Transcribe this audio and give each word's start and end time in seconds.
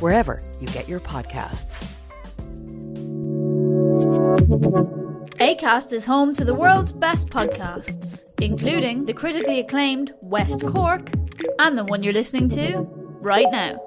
wherever 0.00 0.42
you 0.60 0.66
get 0.68 0.88
your 0.88 1.00
podcasts. 1.00 1.84
ACAST 5.38 5.92
is 5.92 6.04
home 6.04 6.34
to 6.34 6.44
the 6.44 6.54
world's 6.54 6.92
best 6.92 7.28
podcasts, 7.28 8.24
including 8.40 9.04
the 9.04 9.12
critically 9.12 9.60
acclaimed 9.60 10.12
West 10.20 10.64
Cork 10.66 11.10
and 11.58 11.78
the 11.78 11.84
one 11.84 12.02
you're 12.02 12.12
listening 12.12 12.48
to 12.48 12.88
right 13.22 13.46
now. 13.50 13.80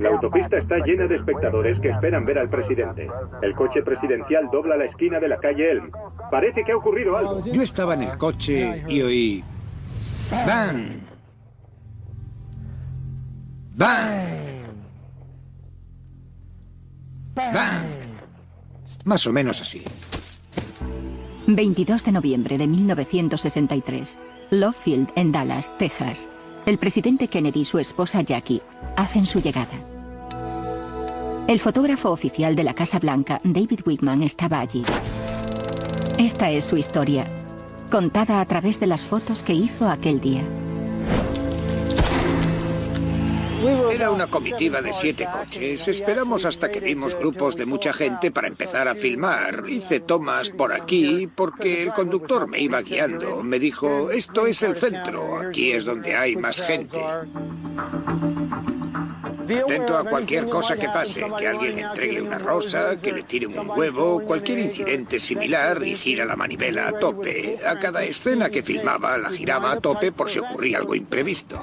La 0.00 0.10
autopista 0.10 0.58
está 0.58 0.78
llena 0.78 1.06
de 1.06 1.16
espectadores 1.16 1.78
que 1.80 1.90
esperan 1.90 2.24
ver 2.24 2.38
al 2.38 2.50
presidente. 2.50 3.08
El 3.42 3.54
coche 3.54 3.82
presidencial 3.82 4.50
dobla 4.50 4.76
la 4.76 4.86
esquina 4.86 5.20
de 5.20 5.28
la 5.28 5.38
calle 5.38 5.70
Elm. 5.70 5.90
Parece 6.30 6.64
que 6.64 6.72
ha 6.72 6.76
ocurrido 6.76 7.16
algo. 7.16 7.38
Yo 7.38 7.62
estaba 7.62 7.94
en 7.94 8.02
el 8.02 8.18
coche 8.18 8.82
y 8.88 9.02
oí... 9.02 9.44
¡Bang! 10.30 11.00
¡Bang! 13.74 14.28
¡Bang! 17.34 17.86
Más 19.04 19.26
o 19.26 19.32
menos 19.32 19.60
así. 19.60 19.82
22 21.46 22.04
de 22.04 22.12
noviembre 22.12 22.58
de 22.58 22.66
1963. 22.68 24.18
Love 24.50 24.76
Field, 24.76 25.08
en 25.16 25.32
Dallas, 25.32 25.76
Texas. 25.78 26.28
El 26.66 26.78
presidente 26.78 27.26
Kennedy 27.28 27.60
y 27.60 27.64
su 27.64 27.78
esposa 27.78 28.20
Jackie 28.22 28.62
hacen 28.96 29.26
su 29.26 29.40
llegada. 29.40 29.78
El 31.48 31.58
fotógrafo 31.58 32.10
oficial 32.10 32.54
de 32.54 32.62
la 32.62 32.74
Casa 32.74 33.00
Blanca, 33.00 33.40
David 33.42 33.80
Wigman, 33.84 34.22
estaba 34.22 34.60
allí. 34.60 34.84
Esta 36.18 36.50
es 36.50 36.66
su 36.66 36.76
historia, 36.76 37.26
contada 37.90 38.40
a 38.40 38.46
través 38.46 38.80
de 38.80 38.86
las 38.86 39.04
fotos 39.04 39.42
que 39.42 39.52
hizo 39.52 39.90
aquel 39.90 40.20
día. 40.20 40.44
Era 43.92 44.10
una 44.10 44.28
comitiva 44.28 44.80
de 44.80 44.92
siete 44.94 45.28
coches. 45.30 45.86
Esperamos 45.86 46.46
hasta 46.46 46.70
que 46.70 46.80
vimos 46.80 47.14
grupos 47.14 47.56
de 47.56 47.66
mucha 47.66 47.92
gente 47.92 48.30
para 48.30 48.48
empezar 48.48 48.88
a 48.88 48.94
filmar. 48.94 49.64
Hice 49.68 50.00
tomas 50.00 50.48
por 50.48 50.72
aquí 50.72 51.28
porque 51.34 51.82
el 51.82 51.92
conductor 51.92 52.48
me 52.48 52.60
iba 52.60 52.80
guiando. 52.80 53.42
Me 53.42 53.58
dijo, 53.58 54.10
esto 54.10 54.46
es 54.46 54.62
el 54.62 54.76
centro, 54.76 55.38
aquí 55.38 55.72
es 55.72 55.84
donde 55.84 56.16
hay 56.16 56.36
más 56.36 56.62
gente. 56.62 56.98
Atento 59.58 59.96
a 59.96 60.04
cualquier 60.04 60.48
cosa 60.48 60.76
que 60.76 60.88
pase, 60.88 61.26
que 61.38 61.48
alguien 61.48 61.76
le 61.76 61.82
entregue 61.82 62.22
una 62.22 62.38
rosa, 62.38 62.96
que 63.00 63.12
le 63.12 63.22
tire 63.24 63.46
un 63.46 63.70
huevo, 63.70 64.22
cualquier 64.24 64.58
incidente 64.60 65.18
similar 65.18 65.82
y 65.86 65.96
gira 65.96 66.24
la 66.24 66.36
manivela 66.36 66.88
a 66.88 66.92
tope. 66.92 67.58
A 67.66 67.78
cada 67.78 68.02
escena 68.04 68.50
que 68.50 68.62
filmaba 68.62 69.18
la 69.18 69.30
giraba 69.30 69.72
a 69.72 69.80
tope 69.80 70.12
por 70.12 70.28
si 70.28 70.38
ocurría 70.38 70.78
algo 70.78 70.94
imprevisto. 70.94 71.62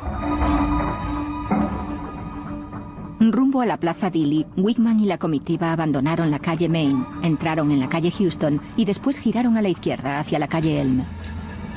Rumbo 3.20 3.62
a 3.62 3.66
la 3.66 3.78
plaza 3.78 4.10
Dili, 4.10 4.46
Wigman 4.56 5.00
y 5.00 5.06
la 5.06 5.18
comitiva 5.18 5.74
abandonaron 5.74 6.30
la 6.30 6.40
calle 6.40 6.70
Main, 6.70 7.06
entraron 7.24 7.72
en 7.72 7.80
la 7.80 7.90
calle 7.90 8.12
Houston 8.12 8.62
y 8.78 8.86
después 8.86 9.18
giraron 9.18 9.58
a 9.58 9.62
la 9.62 9.70
izquierda 9.70 10.20
hacia 10.20 10.40
la 10.40 10.48
calle 10.48 10.80
Elm. 10.80 11.04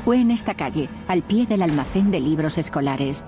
Fue 0.05 0.19
en 0.19 0.31
esta 0.31 0.55
calle, 0.55 0.89
al 1.09 1.23
pie 1.23 1.47
del 1.47 1.63
almacén 1.63 2.11
de 2.11 2.21
libros 2.21 2.59
escolares, 2.59 3.25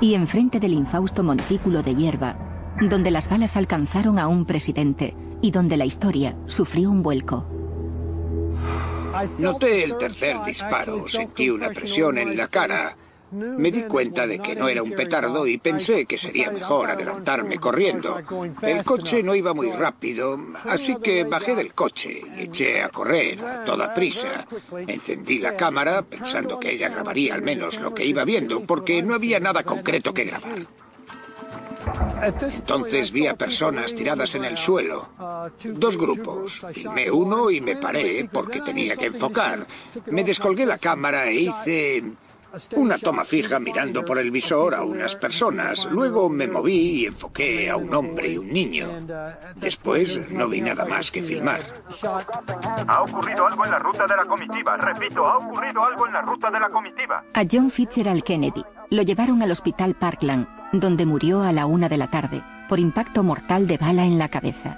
y 0.00 0.14
enfrente 0.14 0.60
del 0.60 0.72
infausto 0.72 1.22
montículo 1.22 1.82
de 1.82 1.94
hierba, 1.94 2.36
donde 2.80 3.10
las 3.10 3.28
balas 3.28 3.56
alcanzaron 3.56 4.18
a 4.18 4.28
un 4.28 4.44
presidente 4.44 5.14
y 5.40 5.50
donde 5.50 5.76
la 5.76 5.84
historia 5.84 6.36
sufrió 6.46 6.90
un 6.90 7.02
vuelco. 7.02 7.46
Noté 9.38 9.84
el 9.84 9.96
tercer 9.96 10.36
disparo, 10.44 11.08
sentí 11.08 11.48
una 11.48 11.70
presión 11.70 12.18
en 12.18 12.36
la 12.36 12.48
cara. 12.48 12.96
Me 13.32 13.70
di 13.70 13.82
cuenta 13.82 14.26
de 14.26 14.38
que 14.38 14.54
no 14.54 14.68
era 14.68 14.82
un 14.82 14.92
petardo 14.92 15.46
y 15.46 15.58
pensé 15.58 16.06
que 16.06 16.16
sería 16.16 16.50
mejor 16.50 16.90
adelantarme 16.90 17.58
corriendo. 17.58 18.20
El 18.62 18.84
coche 18.84 19.22
no 19.22 19.34
iba 19.34 19.52
muy 19.52 19.70
rápido, 19.72 20.38
así 20.68 20.96
que 20.96 21.24
bajé 21.24 21.54
del 21.56 21.74
coche 21.74 22.22
y 22.38 22.42
eché 22.42 22.82
a 22.82 22.88
correr 22.88 23.44
a 23.44 23.64
toda 23.64 23.92
prisa. 23.94 24.46
Encendí 24.86 25.38
la 25.38 25.56
cámara 25.56 26.02
pensando 26.02 26.60
que 26.60 26.72
ella 26.72 26.88
grabaría 26.88 27.34
al 27.34 27.42
menos 27.42 27.80
lo 27.80 27.94
que 27.94 28.04
iba 28.04 28.24
viendo, 28.24 28.60
porque 28.60 29.02
no 29.02 29.14
había 29.14 29.40
nada 29.40 29.64
concreto 29.64 30.14
que 30.14 30.24
grabar. 30.24 30.66
Entonces 32.22 33.12
vi 33.12 33.26
a 33.26 33.36
personas 33.36 33.94
tiradas 33.94 34.34
en 34.34 34.44
el 34.44 34.56
suelo. 34.56 35.08
Dos 35.64 35.96
grupos. 35.96 36.64
Filmé 36.72 37.10
uno 37.10 37.50
y 37.50 37.60
me 37.60 37.76
paré 37.76 38.28
porque 38.30 38.60
tenía 38.60 38.96
que 38.96 39.06
enfocar. 39.06 39.66
Me 40.10 40.24
descolgué 40.24 40.64
la 40.64 40.78
cámara 40.78 41.28
e 41.28 41.34
hice 41.34 42.04
una 42.76 42.98
toma 42.98 43.24
fija 43.24 43.58
mirando 43.58 44.04
por 44.04 44.18
el 44.18 44.30
visor 44.30 44.74
a 44.74 44.82
unas 44.82 45.16
personas. 45.16 45.86
Luego 45.90 46.28
me 46.28 46.46
moví 46.46 47.02
y 47.02 47.06
enfoqué 47.06 47.70
a 47.70 47.76
un 47.76 47.92
hombre 47.94 48.30
y 48.30 48.38
un 48.38 48.52
niño. 48.52 48.88
Después 49.56 50.32
no 50.32 50.48
vi 50.48 50.60
nada 50.60 50.84
más 50.84 51.10
que 51.10 51.22
filmar. 51.22 51.60
Ha 52.86 53.02
ocurrido 53.02 53.46
algo 53.46 53.64
en 53.64 53.70
la 53.70 53.78
ruta 53.78 54.04
de 54.06 54.16
la 54.16 54.24
comitiva. 54.24 54.76
Repito, 54.76 55.26
ha 55.26 55.38
ocurrido 55.38 55.84
algo 55.84 56.06
en 56.06 56.12
la 56.12 56.22
ruta 56.22 56.50
de 56.50 56.60
la 56.60 56.70
comitiva. 56.70 57.24
A 57.34 57.44
John 57.50 57.70
Fitzgerald 57.70 58.22
Kennedy 58.22 58.64
lo 58.90 59.02
llevaron 59.02 59.42
al 59.42 59.50
hospital 59.50 59.94
Parkland, 59.94 60.46
donde 60.72 61.06
murió 61.06 61.42
a 61.42 61.52
la 61.52 61.66
una 61.66 61.88
de 61.88 61.96
la 61.96 62.10
tarde 62.10 62.42
por 62.68 62.80
impacto 62.80 63.22
mortal 63.22 63.66
de 63.66 63.78
bala 63.78 64.04
en 64.04 64.18
la 64.18 64.28
cabeza. 64.28 64.76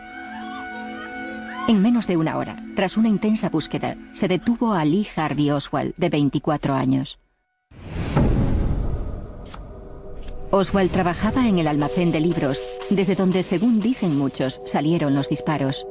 En 1.68 1.82
menos 1.82 2.06
de 2.06 2.16
una 2.16 2.38
hora, 2.38 2.56
tras 2.74 2.96
una 2.96 3.08
intensa 3.08 3.50
búsqueda, 3.50 3.96
se 4.12 4.26
detuvo 4.26 4.72
a 4.72 4.84
Lee 4.84 5.06
Harvey 5.16 5.50
Oswald, 5.50 5.94
de 5.96 6.08
24 6.08 6.74
años. 6.74 7.18
Oswald 10.50 10.90
trabajaba 10.90 11.46
en 11.46 11.58
el 11.58 11.68
almacén 11.68 12.10
de 12.10 12.20
libros, 12.20 12.62
desde 12.88 13.14
donde, 13.14 13.42
según 13.42 13.80
dicen 13.80 14.16
muchos, 14.16 14.62
salieron 14.64 15.14
los 15.14 15.28
disparos. 15.28 15.86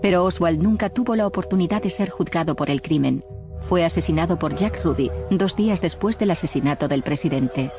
Pero 0.00 0.24
Oswald 0.24 0.62
nunca 0.62 0.88
tuvo 0.88 1.16
la 1.16 1.26
oportunidad 1.26 1.82
de 1.82 1.90
ser 1.90 2.10
juzgado 2.10 2.54
por 2.54 2.70
el 2.70 2.80
crimen. 2.80 3.24
Fue 3.60 3.84
asesinado 3.84 4.38
por 4.38 4.54
Jack 4.54 4.82
Ruby 4.84 5.10
dos 5.30 5.56
días 5.56 5.80
después 5.80 6.18
del 6.18 6.30
asesinato 6.30 6.88
del 6.88 7.02
presidente. 7.02 7.72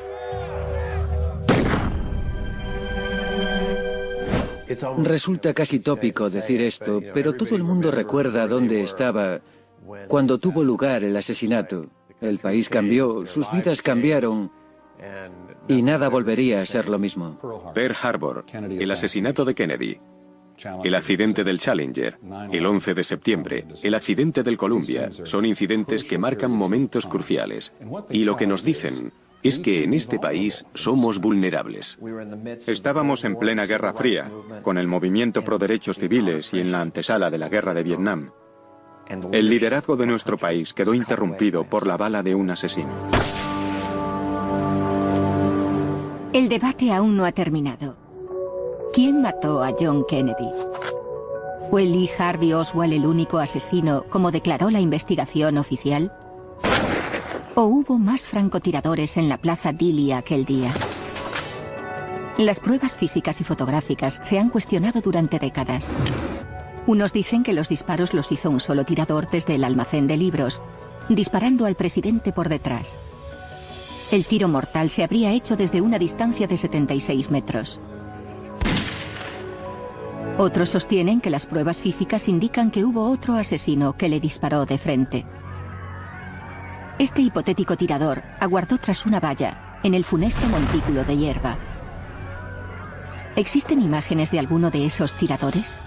Resulta 5.03 5.53
casi 5.53 5.79
tópico 5.79 6.29
decir 6.29 6.61
esto, 6.61 7.01
pero 7.13 7.33
todo 7.33 7.55
el 7.55 7.63
mundo 7.63 7.91
recuerda 7.91 8.47
dónde 8.47 8.83
estaba 8.83 9.41
cuando 10.07 10.37
tuvo 10.37 10.63
lugar 10.63 11.03
el 11.03 11.17
asesinato. 11.17 11.85
El 12.21 12.39
país 12.39 12.69
cambió, 12.69 13.25
sus 13.25 13.51
vidas 13.51 13.81
cambiaron 13.81 14.51
y 15.67 15.81
nada 15.81 16.09
volvería 16.09 16.61
a 16.61 16.65
ser 16.65 16.87
lo 16.87 16.99
mismo. 16.99 17.71
Pearl 17.73 17.95
Harbor, 18.01 18.45
el 18.53 18.91
asesinato 18.91 19.43
de 19.43 19.55
Kennedy, 19.55 19.99
el 20.83 20.95
accidente 20.95 21.43
del 21.43 21.59
Challenger, 21.59 22.19
el 22.51 22.65
11 22.65 22.93
de 22.93 23.03
septiembre, 23.03 23.65
el 23.81 23.95
accidente 23.95 24.43
del 24.43 24.57
Columbia, 24.57 25.09
son 25.11 25.45
incidentes 25.45 26.03
que 26.03 26.17
marcan 26.17 26.51
momentos 26.51 27.07
cruciales. 27.07 27.73
Y 28.09 28.25
lo 28.25 28.35
que 28.35 28.47
nos 28.47 28.63
dicen 28.63 29.11
es 29.43 29.57
que 29.57 29.83
en 29.83 29.93
este 29.93 30.19
país 30.19 30.65
somos 30.75 31.19
vulnerables. 31.19 31.97
Estábamos 32.67 33.23
en 33.23 33.37
plena 33.37 33.65
Guerra 33.65 33.93
Fría, 33.93 34.29
con 34.61 34.77
el 34.77 34.87
movimiento 34.87 35.43
pro 35.43 35.57
derechos 35.57 35.97
civiles 35.97 36.53
y 36.53 36.59
en 36.59 36.71
la 36.71 36.81
antesala 36.81 37.31
de 37.31 37.39
la 37.39 37.49
Guerra 37.49 37.73
de 37.73 37.83
Vietnam. 37.83 38.31
El 39.31 39.49
liderazgo 39.49 39.97
de 39.97 40.05
nuestro 40.05 40.37
país 40.37 40.73
quedó 40.73 40.93
interrumpido 40.93 41.63
por 41.63 41.85
la 41.85 41.97
bala 41.97 42.23
de 42.23 42.35
un 42.35 42.49
asesino. 42.49 42.89
El 46.33 46.47
debate 46.47 46.93
aún 46.93 47.17
no 47.17 47.25
ha 47.25 47.31
terminado. 47.33 47.97
¿Quién 48.93 49.21
mató 49.21 49.63
a 49.63 49.73
John 49.77 50.05
Kennedy? 50.07 50.49
¿Fue 51.69 51.83
Lee 51.83 52.09
Harvey 52.17 52.53
Oswald 52.53 52.93
el 52.93 53.05
único 53.05 53.39
asesino, 53.39 54.05
como 54.09 54.31
declaró 54.31 54.69
la 54.69 54.79
investigación 54.79 55.57
oficial? 55.57 56.11
¿O 57.55 57.63
hubo 57.63 57.97
más 57.97 58.21
francotiradores 58.21 59.17
en 59.17 59.27
la 59.27 59.37
plaza 59.37 59.73
Dili 59.73 60.13
aquel 60.13 60.45
día? 60.45 60.71
Las 62.37 62.59
pruebas 62.59 62.95
físicas 62.95 63.41
y 63.41 63.43
fotográficas 63.43 64.21
se 64.23 64.39
han 64.39 64.49
cuestionado 64.49 65.01
durante 65.01 65.37
décadas. 65.37 66.40
Unos 66.87 67.13
dicen 67.13 67.43
que 67.43 67.53
los 67.53 67.69
disparos 67.69 68.13
los 68.13 68.31
hizo 68.31 68.49
un 68.49 68.59
solo 68.59 68.85
tirador 68.85 69.29
desde 69.29 69.55
el 69.55 69.63
almacén 69.63 70.07
de 70.07 70.17
libros, 70.17 70.61
disparando 71.09 71.65
al 71.65 71.75
presidente 71.75 72.31
por 72.31 72.49
detrás. 72.49 72.99
El 74.11 74.25
tiro 74.25 74.47
mortal 74.47 74.89
se 74.89 75.03
habría 75.03 75.31
hecho 75.31 75.55
desde 75.55 75.79
una 75.79 75.99
distancia 75.99 76.47
de 76.47 76.57
76 76.57 77.29
metros. 77.29 77.79
Otros 80.37 80.69
sostienen 80.69 81.21
que 81.21 81.29
las 81.29 81.45
pruebas 81.45 81.79
físicas 81.79 82.27
indican 82.27 82.71
que 82.71 82.83
hubo 82.83 83.09
otro 83.09 83.35
asesino 83.35 83.95
que 83.95 84.09
le 84.09 84.19
disparó 84.19 84.65
de 84.65 84.77
frente. 84.77 85.25
Este 86.97 87.21
hipotético 87.21 87.77
tirador 87.77 88.23
aguardó 88.39 88.77
tras 88.77 89.05
una 89.05 89.19
valla, 89.19 89.79
en 89.83 89.93
el 89.93 90.03
funesto 90.03 90.47
montículo 90.47 91.03
de 91.03 91.17
hierba. 91.17 91.57
¿Existen 93.35 93.81
imágenes 93.81 94.31
de 94.31 94.39
alguno 94.39 94.71
de 94.71 94.85
esos 94.85 95.13
tiradores? 95.13 95.79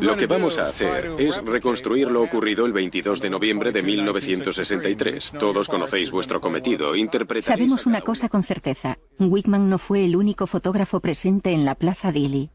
Lo 0.00 0.16
que 0.16 0.26
vamos 0.26 0.58
a 0.58 0.62
hacer 0.62 1.12
es 1.18 1.42
reconstruir 1.42 2.10
lo 2.10 2.22
ocurrido 2.22 2.66
el 2.66 2.72
22 2.72 3.20
de 3.20 3.30
noviembre 3.30 3.72
de 3.72 3.82
1963. 3.82 5.32
Todos 5.38 5.68
conocéis 5.68 6.10
vuestro 6.10 6.40
cometido. 6.40 6.94
Interpretaréis 6.94 7.46
Sabemos 7.70 7.86
una 7.86 8.02
cosa 8.02 8.28
con 8.28 8.42
certeza. 8.42 8.98
Wickman 9.18 9.70
no 9.70 9.78
fue 9.78 10.04
el 10.04 10.16
único 10.16 10.46
fotógrafo 10.46 11.00
presente 11.00 11.52
en 11.52 11.64
la 11.64 11.74
Plaza 11.74 12.12
Dili. 12.12 12.50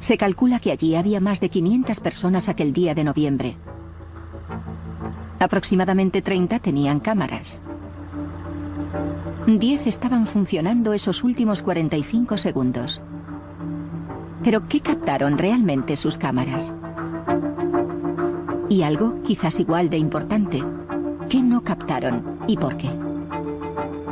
Se 0.00 0.18
calcula 0.18 0.58
que 0.58 0.72
allí 0.72 0.96
había 0.96 1.20
más 1.20 1.40
de 1.40 1.48
500 1.48 2.00
personas 2.00 2.48
aquel 2.48 2.72
día 2.72 2.94
de 2.94 3.04
noviembre. 3.04 3.56
Aproximadamente 5.38 6.22
30 6.22 6.58
tenían 6.58 6.98
cámaras. 6.98 7.60
10 9.46 9.88
estaban 9.88 10.26
funcionando 10.26 10.92
esos 10.92 11.24
últimos 11.24 11.62
45 11.62 12.36
segundos. 12.36 13.02
Pero 14.44 14.68
¿qué 14.68 14.80
captaron 14.80 15.36
realmente 15.36 15.96
sus 15.96 16.16
cámaras? 16.16 16.76
Y 18.68 18.82
algo 18.84 19.20
quizás 19.22 19.58
igual 19.58 19.90
de 19.90 19.98
importante, 19.98 20.62
¿qué 21.28 21.42
no 21.42 21.62
captaron 21.64 22.38
y 22.46 22.56
por 22.56 22.76
qué? 22.76 22.88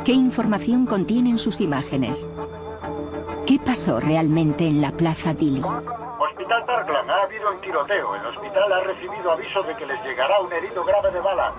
¿Qué 0.03 0.11
información 0.11 0.85
contienen 0.85 1.37
sus 1.37 1.61
imágenes? 1.61 2.27
¿Qué 3.47 3.57
pasó 3.57 3.99
realmente 3.99 4.67
en 4.67 4.81
la 4.81 4.91
Plaza 4.91 5.33
Dili? 5.33 5.61
Hospital 5.61 6.65
Parkland, 6.65 7.09
ha 7.09 7.23
habido 7.23 7.51
un 7.51 7.61
tiroteo. 7.61 8.15
El 8.15 8.25
hospital 8.25 8.73
ha 8.73 8.81
recibido 8.81 9.31
aviso 9.31 9.63
de 9.63 9.75
que 9.75 9.85
les 9.85 10.03
llegará 10.03 10.41
un 10.41 10.51
herido 10.51 10.83
grave 10.83 11.11
de 11.11 11.19
bala. 11.21 11.53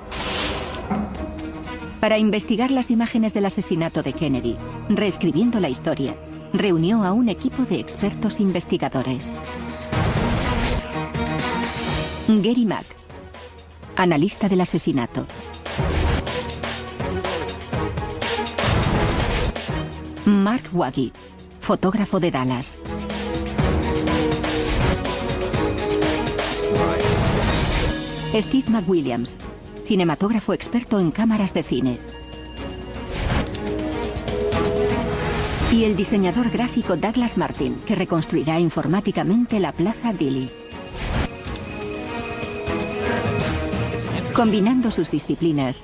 Para 2.03 2.19
investigar 2.19 2.73
las 2.73 2.91
imágenes 2.91 3.33
del 3.33 3.47
asesinato 3.47 4.03
de 4.03 4.13
Kennedy, 4.13 4.57
reescribiendo 4.89 5.61
la 5.61 5.69
historia, 5.69 6.17
reunió 6.53 7.05
a 7.05 7.13
un 7.13 7.29
equipo 7.29 7.63
de 7.63 7.79
expertos 7.79 8.41
investigadores. 8.41 9.33
Gary 12.27 12.65
Mack, 12.65 12.87
analista 13.95 14.49
del 14.49 14.63
asesinato. 14.63 15.29
Mark 20.25 20.65
Waggy, 20.73 21.13
fotógrafo 21.61 22.19
de 22.19 22.33
Dallas. 22.33 22.77
Steve 28.35 28.65
McWilliams, 28.71 29.39
cinematógrafo 29.85 30.53
experto 30.53 30.99
en 31.01 31.11
cámaras 31.11 31.55
de 31.55 31.63
cine. 31.63 31.99
Y 35.73 35.85
el 35.85 35.97
diseñador 35.97 36.51
gráfico 36.51 36.97
Douglas 36.97 37.39
Martin, 37.39 37.77
que 37.87 37.95
reconstruirá 37.95 38.61
informáticamente 38.61 39.59
la 39.59 39.73
Plaza 39.73 40.13
Dili. 40.13 40.51
Combinando 44.35 44.91
sus 44.91 45.11
disciplinas 45.11 45.83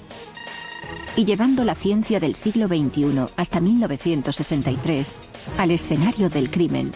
y 1.16 1.24
llevando 1.24 1.64
la 1.64 1.74
ciencia 1.74 2.20
del 2.20 2.34
siglo 2.34 2.68
XXI 2.68 3.26
hasta 3.36 3.60
1963 3.60 5.14
al 5.56 5.70
escenario 5.70 6.28
del 6.28 6.50
crimen, 6.50 6.92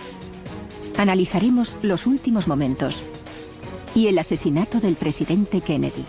analizaremos 0.99 1.77
los 1.83 2.07
últimos 2.07 2.47
momentos 2.47 3.03
y 3.95 4.07
el 4.07 4.19
asesinato 4.19 4.81
del 4.81 4.95
presidente 4.95 5.61
Kennedy. 5.61 6.05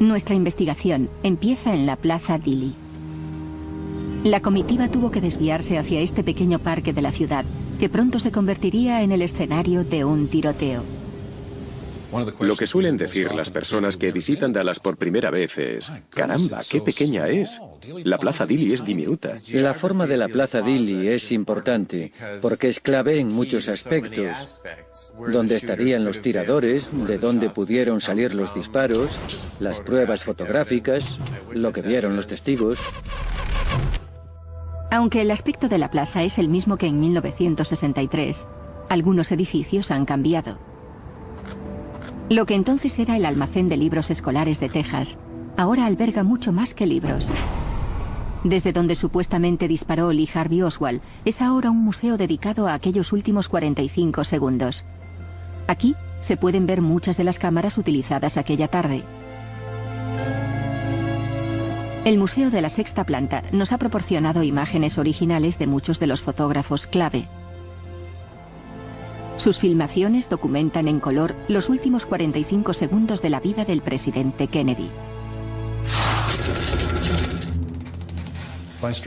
Nuestra 0.00 0.34
investigación 0.34 1.08
empieza 1.22 1.72
en 1.72 1.86
la 1.86 1.94
Plaza 1.94 2.38
Dili. 2.38 2.74
La 4.24 4.40
comitiva 4.40 4.88
tuvo 4.88 5.12
que 5.12 5.20
desviarse 5.20 5.78
hacia 5.78 6.00
este 6.00 6.24
pequeño 6.24 6.58
parque 6.58 6.92
de 6.92 7.00
la 7.00 7.12
ciudad, 7.12 7.44
que 7.78 7.88
pronto 7.88 8.18
se 8.18 8.32
convertiría 8.32 9.02
en 9.02 9.12
el 9.12 9.22
escenario 9.22 9.84
de 9.84 10.04
un 10.04 10.26
tiroteo. 10.26 10.93
Lo 12.40 12.56
que 12.56 12.66
suelen 12.66 12.96
decir 12.96 13.32
las 13.34 13.50
personas 13.50 13.96
que 13.96 14.12
visitan 14.12 14.52
Dallas 14.52 14.78
por 14.78 14.96
primera 14.96 15.30
vez 15.30 15.58
es, 15.58 15.92
caramba, 16.10 16.60
qué 16.68 16.80
pequeña 16.80 17.28
es. 17.28 17.60
La 18.04 18.18
Plaza 18.18 18.46
Dili 18.46 18.72
es 18.72 18.84
diminuta. 18.84 19.30
La 19.52 19.74
forma 19.74 20.06
de 20.06 20.16
la 20.16 20.28
Plaza 20.28 20.62
Dili 20.62 21.08
es 21.08 21.32
importante 21.32 22.12
porque 22.40 22.68
es 22.68 22.80
clave 22.80 23.18
en 23.18 23.32
muchos 23.32 23.68
aspectos. 23.68 24.60
Dónde 25.32 25.56
estarían 25.56 26.04
los 26.04 26.20
tiradores, 26.20 26.90
de 26.92 27.18
dónde 27.18 27.50
pudieron 27.50 28.00
salir 28.00 28.34
los 28.34 28.54
disparos, 28.54 29.18
las 29.60 29.80
pruebas 29.80 30.24
fotográficas, 30.24 31.18
lo 31.52 31.72
que 31.72 31.82
vieron 31.82 32.16
los 32.16 32.26
testigos. 32.26 32.80
Aunque 34.90 35.22
el 35.22 35.30
aspecto 35.32 35.68
de 35.68 35.78
la 35.78 35.90
plaza 35.90 36.22
es 36.22 36.38
el 36.38 36.48
mismo 36.48 36.76
que 36.76 36.86
en 36.86 37.00
1963, 37.00 38.46
algunos 38.88 39.32
edificios 39.32 39.90
han 39.90 40.04
cambiado. 40.04 40.73
Lo 42.30 42.46
que 42.46 42.54
entonces 42.54 42.98
era 42.98 43.16
el 43.16 43.26
almacén 43.26 43.68
de 43.68 43.76
libros 43.76 44.10
escolares 44.10 44.58
de 44.58 44.70
Texas, 44.70 45.18
ahora 45.58 45.84
alberga 45.84 46.24
mucho 46.24 46.52
más 46.52 46.72
que 46.72 46.86
libros. 46.86 47.30
Desde 48.44 48.72
donde 48.72 48.94
supuestamente 48.94 49.68
disparó 49.68 50.10
Lee 50.10 50.28
Harvey 50.32 50.62
Oswald, 50.62 51.02
es 51.24 51.42
ahora 51.42 51.70
un 51.70 51.84
museo 51.84 52.16
dedicado 52.16 52.66
a 52.66 52.74
aquellos 52.74 53.12
últimos 53.12 53.48
45 53.48 54.24
segundos. 54.24 54.84
Aquí 55.66 55.96
se 56.20 56.36
pueden 56.38 56.66
ver 56.66 56.80
muchas 56.80 57.18
de 57.18 57.24
las 57.24 57.38
cámaras 57.38 57.76
utilizadas 57.76 58.38
aquella 58.38 58.68
tarde. 58.68 59.02
El 62.06 62.18
Museo 62.18 62.50
de 62.50 62.60
la 62.60 62.68
Sexta 62.68 63.04
Planta 63.04 63.42
nos 63.52 63.72
ha 63.72 63.78
proporcionado 63.78 64.42
imágenes 64.42 64.98
originales 64.98 65.58
de 65.58 65.66
muchos 65.66 66.00
de 66.00 66.06
los 66.06 66.20
fotógrafos 66.20 66.86
clave. 66.86 67.28
Sus 69.36 69.58
filmaciones 69.58 70.28
documentan 70.28 70.88
en 70.88 71.00
color 71.00 71.34
los 71.48 71.68
últimos 71.68 72.06
45 72.06 72.72
segundos 72.72 73.20
de 73.20 73.30
la 73.30 73.40
vida 73.40 73.64
del 73.64 73.82
presidente 73.82 74.46
Kennedy. 74.46 74.90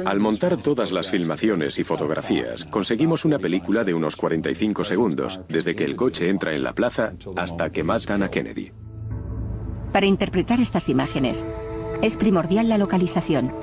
Al 0.06 0.20
montar 0.20 0.58
todas 0.58 0.92
las 0.92 1.10
filmaciones 1.10 1.78
y 1.78 1.84
fotografías, 1.84 2.66
conseguimos 2.66 3.26
una 3.26 3.38
película 3.38 3.84
de 3.84 3.94
unos 3.94 4.16
45 4.16 4.84
segundos, 4.84 5.40
desde 5.48 5.76
que 5.76 5.84
el 5.84 5.96
coche 5.96 6.30
entra 6.30 6.54
en 6.54 6.64
la 6.64 6.74
plaza 6.74 7.14
hasta 7.36 7.70
que 7.70 7.84
matan 7.84 8.24
a 8.24 8.30
Kennedy. 8.30 8.72
Para 9.94 10.08
interpretar 10.08 10.60
estas 10.60 10.90
imágenes, 10.90 11.46
es 12.02 12.18
primordial 12.18 12.70
la 12.70 12.80
localización, 12.80 13.54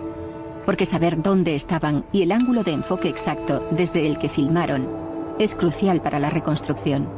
porque 0.65 0.87
saber 0.87 1.21
dónde 1.21 1.57
estaban 1.57 2.05
y 2.13 2.23
el 2.23 2.33
ángulo 2.33 2.63
de 2.63 2.73
enfoque 2.73 3.09
exacto 3.09 3.67
desde 3.73 4.07
el 4.07 4.19
que 4.19 4.29
filmaron 4.29 5.04
es 5.39 5.55
crucial 5.55 6.01
para 6.01 6.19
la 6.19 6.31
reconstrucción. 6.31 7.09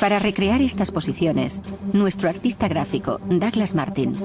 Para 0.00 0.18
recrear 0.18 0.60
estas 0.60 0.90
posiciones, 0.90 1.62
nuestro 1.92 2.28
artista 2.28 2.66
gráfico, 2.66 3.20
Douglas 3.28 3.74
Martin, 3.74 4.16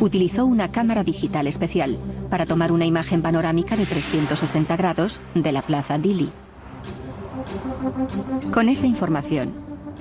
utilizó 0.00 0.44
una 0.44 0.72
cámara 0.72 1.04
digital 1.04 1.46
especial 1.46 1.96
para 2.28 2.44
tomar 2.44 2.72
una 2.72 2.86
imagen 2.86 3.22
panorámica 3.22 3.76
de 3.76 3.86
360 3.86 4.76
grados 4.76 5.20
de 5.34 5.52
la 5.52 5.62
Plaza 5.62 5.96
Dili. 5.96 6.30
Con 8.52 8.68
esa 8.68 8.86
información, 8.86 9.52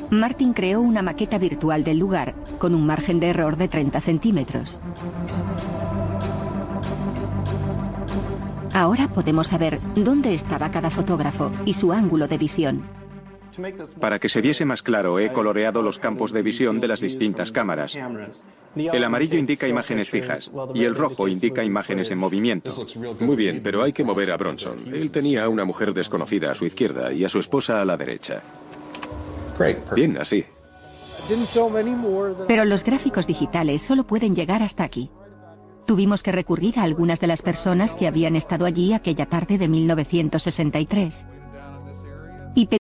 Martin 0.09 0.53
creó 0.53 0.81
una 0.81 1.03
maqueta 1.03 1.37
virtual 1.37 1.83
del 1.83 1.99
lugar 1.99 2.33
con 2.57 2.73
un 2.73 2.85
margen 2.85 3.19
de 3.19 3.29
error 3.29 3.57
de 3.57 3.67
30 3.67 4.01
centímetros. 4.01 4.79
Ahora 8.73 9.07
podemos 9.09 9.47
saber 9.47 9.79
dónde 9.95 10.33
estaba 10.33 10.71
cada 10.71 10.89
fotógrafo 10.89 11.51
y 11.65 11.73
su 11.73 11.91
ángulo 11.91 12.27
de 12.27 12.37
visión. 12.37 12.83
Para 13.99 14.19
que 14.19 14.29
se 14.29 14.39
viese 14.39 14.63
más 14.63 14.81
claro, 14.81 15.19
he 15.19 15.33
coloreado 15.33 15.81
los 15.81 15.99
campos 15.99 16.31
de 16.31 16.41
visión 16.41 16.79
de 16.79 16.87
las 16.87 17.01
distintas 17.01 17.51
cámaras. 17.51 17.97
El 18.75 19.03
amarillo 19.03 19.37
indica 19.37 19.67
imágenes 19.67 20.09
fijas 20.09 20.49
y 20.73 20.85
el 20.85 20.95
rojo 20.95 21.27
indica 21.27 21.63
imágenes 21.63 22.11
en 22.11 22.17
movimiento. 22.17 22.71
Muy 23.19 23.35
bien, 23.35 23.61
pero 23.61 23.83
hay 23.83 23.91
que 23.91 24.05
mover 24.05 24.31
a 24.31 24.37
Bronson. 24.37 24.79
Él 24.93 25.11
tenía 25.11 25.43
a 25.43 25.49
una 25.49 25.65
mujer 25.65 25.93
desconocida 25.93 26.51
a 26.51 26.55
su 26.55 26.65
izquierda 26.65 27.11
y 27.11 27.25
a 27.25 27.29
su 27.29 27.39
esposa 27.39 27.81
a 27.81 27.85
la 27.85 27.97
derecha. 27.97 28.41
Bien, 29.93 30.17
así. 30.17 30.45
Pero 32.47 32.65
los 32.65 32.83
gráficos 32.83 33.27
digitales 33.27 33.81
solo 33.81 34.05
pueden 34.05 34.33
llegar 34.33 34.63
hasta 34.63 34.83
aquí. 34.83 35.11
Tuvimos 35.85 36.23
que 36.23 36.31
recurrir 36.31 36.79
a 36.79 36.83
algunas 36.83 37.19
de 37.19 37.27
las 37.27 37.41
personas 37.41 37.93
que 37.95 38.07
habían 38.07 38.35
estado 38.35 38.65
allí 38.65 38.93
aquella 38.93 39.25
tarde 39.25 39.57
de 39.57 39.67
1963. 39.67 41.25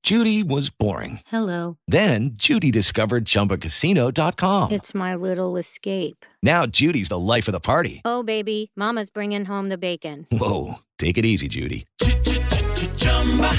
Judy 0.02 0.42
was 0.42 0.70
boring. 0.70 1.20
Hello. 1.30 1.76
Then 1.86 2.30
Judy 2.36 2.70
discovered 2.72 3.24
ChumbaCasino.com. 3.24 4.72
It's 4.72 4.94
my 4.94 5.14
little 5.14 5.56
escape. 5.56 6.26
Now 6.42 6.66
Judy's 6.66 7.08
the 7.08 7.18
life 7.18 7.46
of 7.46 7.52
the 7.52 7.60
party. 7.60 8.00
Oh, 8.04 8.22
baby, 8.24 8.72
Mama's 8.76 9.10
bringing 9.10 9.44
home 9.44 9.68
the 9.68 9.78
bacon. 9.78 10.26
Whoa, 10.32 10.80
take 10.98 11.18
it 11.18 11.24
easy, 11.24 11.46
Judy. 11.46 11.86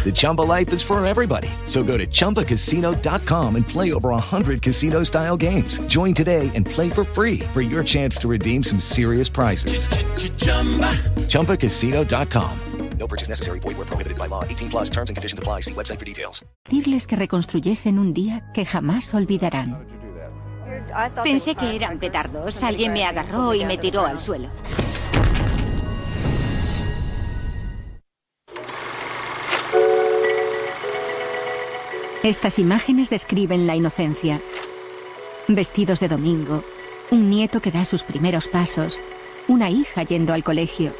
The 0.03 0.11
Chumba 0.13 0.41
life 0.41 0.73
is 0.73 0.81
for 0.81 1.03
everybody. 1.05 1.49
So 1.65 1.83
go 1.83 1.97
to 1.97 2.07
ChumbaCasino.com 2.07 3.55
and 3.55 3.67
play 3.67 3.93
over 3.93 4.09
100 4.09 4.61
casino 4.61 5.03
style 5.03 5.37
games. 5.37 5.79
Join 5.87 6.13
today 6.13 6.49
and 6.55 6.65
play 6.65 6.89
for 6.89 7.03
free 7.03 7.39
for 7.53 7.61
your 7.61 7.83
chance 7.83 8.17
to 8.17 8.27
redeem 8.27 8.63
some 8.63 8.79
serious 8.79 9.29
prizes. 9.29 9.87
ChumbaCasino.com. 11.29 12.59
No 12.97 13.07
purchase 13.07 13.29
necessary. 13.29 13.59
Void 13.59 13.77
where 13.77 13.87
prohibited 13.87 14.17
by 14.17 14.27
law. 14.27 14.43
18 14.43 14.69
plus 14.69 14.89
terms 14.89 15.09
and 15.09 15.17
conditions 15.17 15.39
apply. 15.39 15.61
See 15.61 15.73
website 15.73 15.99
for 15.99 16.05
details. 16.05 16.45
Decirles 16.69 17.07
que 17.07 17.15
reconstruyesen 17.15 17.97
un 17.97 18.13
día 18.13 18.51
que 18.53 18.63
jamás 18.63 19.11
olvidarán. 19.15 19.87
Pensé 21.23 21.55
que 21.55 21.75
eran 21.75 21.99
petardos. 21.99 22.61
Alguien 22.63 22.93
me 22.93 23.03
agarró 23.03 23.55
y 23.55 23.65
me 23.65 23.77
tiró 23.77 24.05
al 24.05 24.19
suelo. 24.19 24.49
Estas 32.23 32.59
imágenes 32.59 33.09
describen 33.09 33.65
la 33.65 33.75
inocencia. 33.75 34.39
Vestidos 35.47 35.99
de 35.99 36.07
domingo, 36.07 36.63
un 37.09 37.31
nieto 37.31 37.61
que 37.61 37.71
da 37.71 37.83
sus 37.83 38.03
primeros 38.03 38.47
pasos, 38.47 38.99
una 39.47 39.71
hija 39.71 40.03
yendo 40.03 40.31
al 40.31 40.43
colegio. 40.43 40.91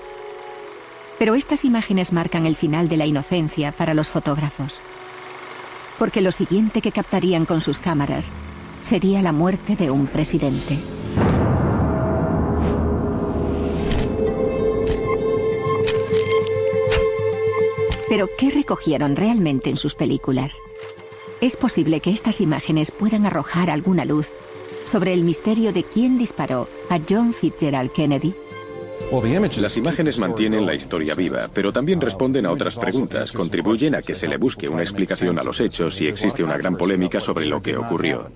Pero 1.20 1.36
estas 1.36 1.64
imágenes 1.64 2.12
marcan 2.12 2.48
el 2.48 2.56
final 2.56 2.90
de 2.90 2.98
la 2.98 3.06
inocencia 3.06 3.72
para 3.72 3.94
los 3.94 4.10
fotógrafos. 4.10 4.82
Porque 6.00 6.22
lo 6.22 6.32
siguiente 6.32 6.82
que 6.82 6.92
captarían 6.92 7.46
con 7.46 7.62
sus 7.62 7.78
cámaras 7.78 8.34
sería 8.82 9.22
la 9.22 9.32
muerte 9.32 9.76
de 9.76 9.92
un 9.92 10.08
presidente. 10.08 10.80
Pero, 18.10 18.28
¿qué 18.40 18.50
recogieron 18.50 19.16
realmente 19.16 19.70
en 19.70 19.78
sus 19.78 19.94
películas? 19.94 20.58
Es 21.42 21.58
posible 21.58 22.02
que 22.02 22.12
estas 22.12 22.40
imágenes 22.40 22.92
puedan 22.92 23.26
arrojar 23.26 23.72
alguna 23.72 24.06
luz 24.06 24.28
sobre 24.86 25.12
el 25.14 25.24
misterio 25.24 25.74
de 25.74 25.84
quién 25.84 26.20
disparó 26.20 26.70
a 26.90 27.00
John 27.10 27.34
Fitzgerald 27.34 27.92
Kennedy. 27.92 28.36
Las 29.58 29.76
imágenes 29.76 30.20
mantienen 30.20 30.66
la 30.66 30.76
historia 30.76 31.16
viva, 31.16 31.50
pero 31.54 31.74
también 31.74 32.00
responden 32.00 32.46
a 32.46 32.52
otras 32.52 32.78
preguntas, 32.78 33.32
contribuyen 33.32 33.96
a 33.96 34.02
que 34.02 34.14
se 34.14 34.28
le 34.28 34.38
busque 34.38 34.70
una 34.70 34.84
explicación 34.84 35.40
a 35.40 35.44
los 35.44 35.60
hechos 35.60 36.00
y 36.00 36.08
existe 36.08 36.44
una 36.44 36.58
gran 36.58 36.78
polémica 36.78 37.20
sobre 37.20 37.48
lo 37.48 37.62
que 37.62 37.76
ocurrió. 37.76 38.32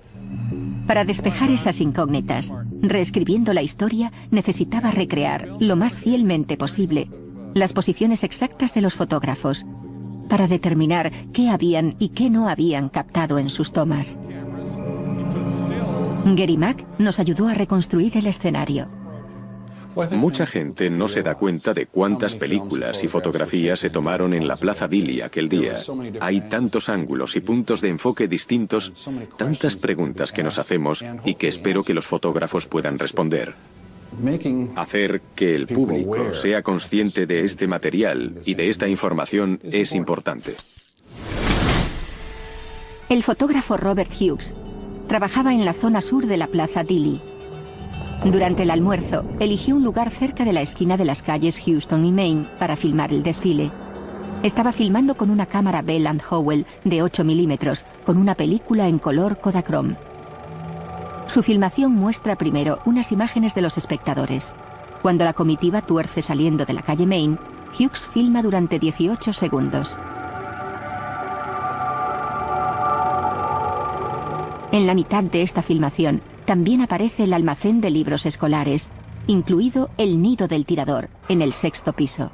Para 0.86 1.04
despejar 1.04 1.50
esas 1.50 1.80
incógnitas, 1.80 2.52
reescribiendo 2.82 3.54
la 3.54 3.62
historia, 3.62 4.12
necesitaba 4.30 4.90
recrear 4.90 5.48
lo 5.60 5.76
más 5.76 5.98
fielmente 5.98 6.56
posible 6.56 7.08
las 7.56 7.72
posiciones 7.72 8.22
exactas 8.22 8.74
de 8.74 8.82
los 8.82 8.92
fotógrafos 8.92 9.64
para 10.28 10.46
determinar 10.46 11.12
qué 11.32 11.48
habían 11.48 11.96
y 11.98 12.10
qué 12.10 12.30
no 12.30 12.48
habían 12.48 12.88
captado 12.88 13.38
en 13.38 13.50
sus 13.50 13.72
tomas. 13.72 14.18
Gary 16.24 16.56
Mack 16.56 16.84
nos 16.98 17.20
ayudó 17.20 17.48
a 17.48 17.54
reconstruir 17.54 18.16
el 18.16 18.26
escenario. 18.26 18.88
Mucha 20.10 20.44
gente 20.44 20.90
no 20.90 21.08
se 21.08 21.22
da 21.22 21.36
cuenta 21.36 21.72
de 21.72 21.86
cuántas 21.86 22.36
películas 22.36 23.02
y 23.02 23.08
fotografías 23.08 23.80
se 23.80 23.88
tomaron 23.88 24.34
en 24.34 24.46
la 24.46 24.56
Plaza 24.56 24.86
Dili 24.86 25.22
aquel 25.22 25.48
día. 25.48 25.76
Hay 26.20 26.42
tantos 26.42 26.90
ángulos 26.90 27.34
y 27.34 27.40
puntos 27.40 27.80
de 27.80 27.88
enfoque 27.88 28.28
distintos, 28.28 28.92
tantas 29.38 29.76
preguntas 29.76 30.32
que 30.32 30.42
nos 30.42 30.58
hacemos 30.58 31.02
y 31.24 31.34
que 31.34 31.48
espero 31.48 31.82
que 31.82 31.94
los 31.94 32.06
fotógrafos 32.06 32.66
puedan 32.66 32.98
responder. 32.98 33.54
Hacer 34.76 35.20
que 35.34 35.54
el 35.54 35.66
público 35.66 36.32
sea 36.32 36.62
consciente 36.62 37.26
de 37.26 37.44
este 37.44 37.66
material 37.66 38.40
y 38.44 38.54
de 38.54 38.68
esta 38.68 38.88
información 38.88 39.60
es 39.62 39.92
importante. 39.92 40.54
El 43.08 43.22
fotógrafo 43.22 43.76
Robert 43.76 44.10
Hughes 44.18 44.54
trabajaba 45.06 45.54
en 45.54 45.64
la 45.64 45.72
zona 45.72 46.00
sur 46.00 46.26
de 46.26 46.36
la 46.36 46.48
Plaza 46.48 46.82
Dili. 46.82 47.20
Durante 48.24 48.64
el 48.64 48.70
almuerzo, 48.70 49.24
eligió 49.38 49.76
un 49.76 49.84
lugar 49.84 50.10
cerca 50.10 50.44
de 50.44 50.52
la 50.52 50.62
esquina 50.62 50.96
de 50.96 51.04
las 51.04 51.22
calles 51.22 51.60
Houston 51.64 52.04
y 52.04 52.12
Main 52.12 52.46
para 52.58 52.74
filmar 52.74 53.12
el 53.12 53.22
desfile. 53.22 53.70
Estaba 54.42 54.72
filmando 54.72 55.14
con 55.16 55.30
una 55.30 55.46
cámara 55.46 55.82
Bell 55.82 56.08
Howell 56.28 56.66
de 56.84 57.02
8 57.02 57.24
milímetros, 57.24 57.84
con 58.04 58.16
una 58.16 58.34
película 58.34 58.88
en 58.88 58.98
color 58.98 59.38
Kodachrome. 59.38 59.96
Su 61.26 61.42
filmación 61.42 61.92
muestra 61.92 62.36
primero 62.36 62.78
unas 62.84 63.12
imágenes 63.12 63.54
de 63.54 63.62
los 63.62 63.76
espectadores. 63.76 64.54
Cuando 65.02 65.24
la 65.24 65.32
comitiva 65.32 65.82
tuerce 65.82 66.22
saliendo 66.22 66.64
de 66.64 66.72
la 66.72 66.82
calle 66.82 67.06
Main, 67.06 67.38
Hughes 67.78 68.08
filma 68.08 68.42
durante 68.42 68.78
18 68.78 69.32
segundos. 69.32 69.98
En 74.72 74.86
la 74.86 74.94
mitad 74.94 75.24
de 75.24 75.42
esta 75.42 75.62
filmación 75.62 76.22
también 76.44 76.80
aparece 76.80 77.24
el 77.24 77.32
almacén 77.32 77.80
de 77.80 77.90
libros 77.90 78.24
escolares, 78.24 78.88
incluido 79.26 79.90
el 79.98 80.22
nido 80.22 80.48
del 80.48 80.64
tirador, 80.64 81.08
en 81.28 81.42
el 81.42 81.52
sexto 81.52 81.92
piso. 81.92 82.30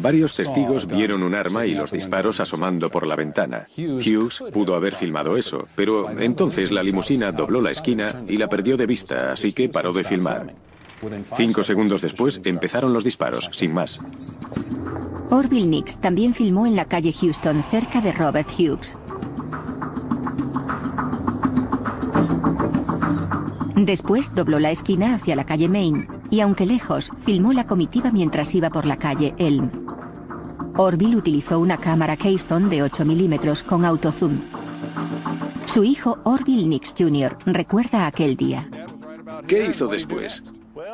Varios 0.00 0.36
testigos 0.36 0.86
vieron 0.86 1.22
un 1.22 1.34
arma 1.34 1.66
y 1.66 1.74
los 1.74 1.90
disparos 1.90 2.40
asomando 2.40 2.90
por 2.90 3.06
la 3.06 3.16
ventana. 3.16 3.66
Hughes 3.76 4.42
pudo 4.52 4.74
haber 4.74 4.94
filmado 4.94 5.36
eso, 5.36 5.66
pero 5.74 6.10
entonces 6.18 6.70
la 6.70 6.82
limusina 6.82 7.32
dobló 7.32 7.60
la 7.60 7.70
esquina 7.70 8.22
y 8.28 8.36
la 8.36 8.48
perdió 8.48 8.76
de 8.76 8.86
vista, 8.86 9.32
así 9.32 9.52
que 9.52 9.68
paró 9.68 9.92
de 9.92 10.04
filmar. 10.04 10.54
Cinco 11.36 11.62
segundos 11.62 12.00
después 12.00 12.40
empezaron 12.44 12.92
los 12.92 13.04
disparos, 13.04 13.50
sin 13.52 13.74
más. 13.74 13.98
Orville 15.30 15.66
Nix 15.66 15.98
también 15.98 16.32
filmó 16.32 16.66
en 16.66 16.76
la 16.76 16.84
calle 16.84 17.12
Houston, 17.12 17.62
cerca 17.70 18.00
de 18.00 18.12
Robert 18.12 18.48
Hughes. 18.56 18.96
Después 23.74 24.34
dobló 24.34 24.60
la 24.60 24.70
esquina 24.70 25.14
hacia 25.14 25.34
la 25.34 25.44
calle 25.44 25.68
Main 25.68 26.13
y, 26.34 26.40
aunque 26.40 26.66
lejos, 26.66 27.12
filmó 27.24 27.52
la 27.52 27.64
comitiva 27.64 28.10
mientras 28.10 28.52
iba 28.56 28.68
por 28.68 28.86
la 28.86 28.96
calle 28.96 29.34
Elm. 29.38 29.70
Orville 30.76 31.14
utilizó 31.14 31.60
una 31.60 31.76
cámara 31.76 32.16
Keystone 32.16 32.68
de 32.68 32.82
8 32.82 33.04
milímetros 33.04 33.62
con 33.62 33.84
autozoom. 33.84 34.40
Su 35.66 35.84
hijo 35.84 36.18
Orville 36.24 36.66
Nix 36.66 36.92
Jr. 36.98 37.36
recuerda 37.46 38.08
aquel 38.08 38.34
día. 38.34 38.68
¿Qué 39.46 39.66
hizo 39.66 39.86
después? 39.86 40.42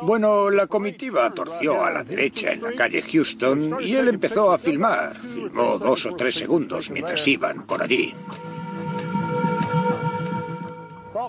Bueno, 0.02 0.50
la 0.50 0.66
comitiva 0.66 1.30
torció 1.30 1.82
a 1.82 1.90
la 1.90 2.04
derecha 2.04 2.52
en 2.52 2.60
la 2.62 2.72
calle 2.72 3.00
Houston 3.00 3.78
y 3.80 3.94
él 3.94 4.08
empezó 4.08 4.52
a 4.52 4.58
filmar. 4.58 5.16
Filmó 5.16 5.78
dos 5.78 6.04
o 6.04 6.14
tres 6.16 6.34
segundos 6.34 6.90
mientras 6.90 7.26
iban 7.26 7.62
por 7.62 7.82
allí. 7.82 8.14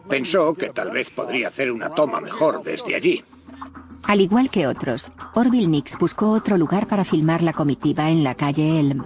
Pensó 0.10 0.53
que 0.53 0.70
tal 0.72 0.91
vez 0.91 1.10
podría 1.10 1.48
hacer 1.48 1.72
una 1.72 1.94
toma 1.94 2.20
mejor 2.20 2.62
desde 2.62 2.96
allí. 2.96 3.24
Al 4.03 4.20
igual 4.22 4.50
que 4.50 4.67
otros, 4.67 5.12
Orville 5.34 5.67
Nix 5.67 5.98
buscó 5.98 6.31
otro 6.31 6.58
lugar 6.58 6.88
para 6.88 7.03
filmar 7.03 7.41
la 7.41 7.53
comitiva 7.53 8.10
en 8.10 8.24
la 8.24 8.36
calle 8.36 8.79
Elm. 8.79 9.05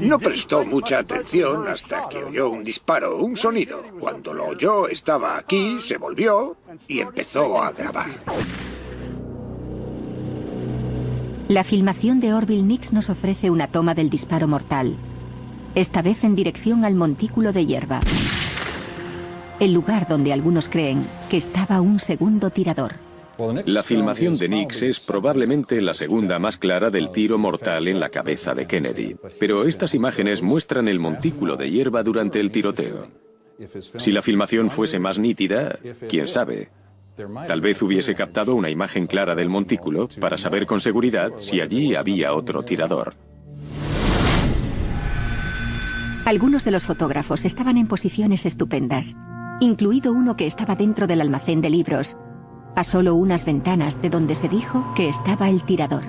No 0.00 0.18
prestó 0.18 0.64
mucha 0.64 0.98
atención 0.98 1.68
hasta 1.68 2.08
que 2.08 2.24
oyó 2.24 2.50
un 2.50 2.64
disparo, 2.64 3.18
un 3.18 3.36
sonido. 3.36 3.82
Cuando 4.00 4.34
lo 4.34 4.46
oyó 4.46 4.88
estaba 4.88 5.36
aquí, 5.38 5.76
se 5.78 5.96
volvió 5.96 6.56
y 6.88 7.00
empezó 7.00 7.62
a 7.62 7.70
grabar. 7.70 8.08
La 11.48 11.62
filmación 11.62 12.18
de 12.18 12.34
Orville 12.34 12.64
Nix 12.64 12.92
nos 12.92 13.08
ofrece 13.10 13.50
una 13.50 13.68
toma 13.68 13.94
del 13.94 14.10
disparo 14.10 14.48
mortal, 14.48 14.96
esta 15.76 16.02
vez 16.02 16.24
en 16.24 16.34
dirección 16.34 16.84
al 16.84 16.96
montículo 16.96 17.52
de 17.52 17.66
hierba, 17.66 18.00
el 19.60 19.72
lugar 19.72 20.08
donde 20.08 20.32
algunos 20.32 20.68
creen 20.68 21.06
que 21.30 21.36
estaba 21.36 21.80
un 21.80 22.00
segundo 22.00 22.50
tirador. 22.50 23.05
La 23.66 23.82
filmación 23.82 24.38
de 24.38 24.48
Nix 24.48 24.82
es 24.82 25.00
probablemente 25.00 25.80
la 25.80 25.94
segunda 25.94 26.38
más 26.38 26.56
clara 26.56 26.90
del 26.90 27.10
tiro 27.10 27.38
mortal 27.38 27.88
en 27.88 28.00
la 28.00 28.08
cabeza 28.08 28.54
de 28.54 28.66
Kennedy, 28.66 29.16
pero 29.38 29.64
estas 29.64 29.94
imágenes 29.94 30.42
muestran 30.42 30.88
el 30.88 30.98
montículo 30.98 31.56
de 31.56 31.70
hierba 31.70 32.02
durante 32.02 32.40
el 32.40 32.50
tiroteo. 32.50 33.08
Si 33.96 34.12
la 34.12 34.22
filmación 34.22 34.70
fuese 34.70 34.98
más 34.98 35.18
nítida, 35.18 35.78
quién 36.08 36.28
sabe, 36.28 36.70
tal 37.46 37.60
vez 37.60 37.80
hubiese 37.82 38.14
captado 38.14 38.54
una 38.54 38.70
imagen 38.70 39.06
clara 39.06 39.34
del 39.34 39.48
montículo 39.48 40.08
para 40.20 40.38
saber 40.38 40.66
con 40.66 40.80
seguridad 40.80 41.32
si 41.36 41.60
allí 41.60 41.94
había 41.94 42.32
otro 42.32 42.62
tirador. 42.62 43.14
Algunos 46.24 46.64
de 46.64 46.72
los 46.72 46.82
fotógrafos 46.82 47.44
estaban 47.44 47.76
en 47.76 47.86
posiciones 47.86 48.46
estupendas, 48.46 49.14
incluido 49.60 50.12
uno 50.12 50.36
que 50.36 50.46
estaba 50.46 50.74
dentro 50.74 51.06
del 51.06 51.20
almacén 51.20 51.60
de 51.60 51.70
libros, 51.70 52.16
a 52.76 52.84
solo 52.84 53.14
unas 53.14 53.44
ventanas 53.44 54.00
de 54.00 54.10
donde 54.10 54.34
se 54.34 54.48
dijo 54.48 54.86
que 54.94 55.08
estaba 55.08 55.48
el 55.48 55.64
tirador. 55.64 56.04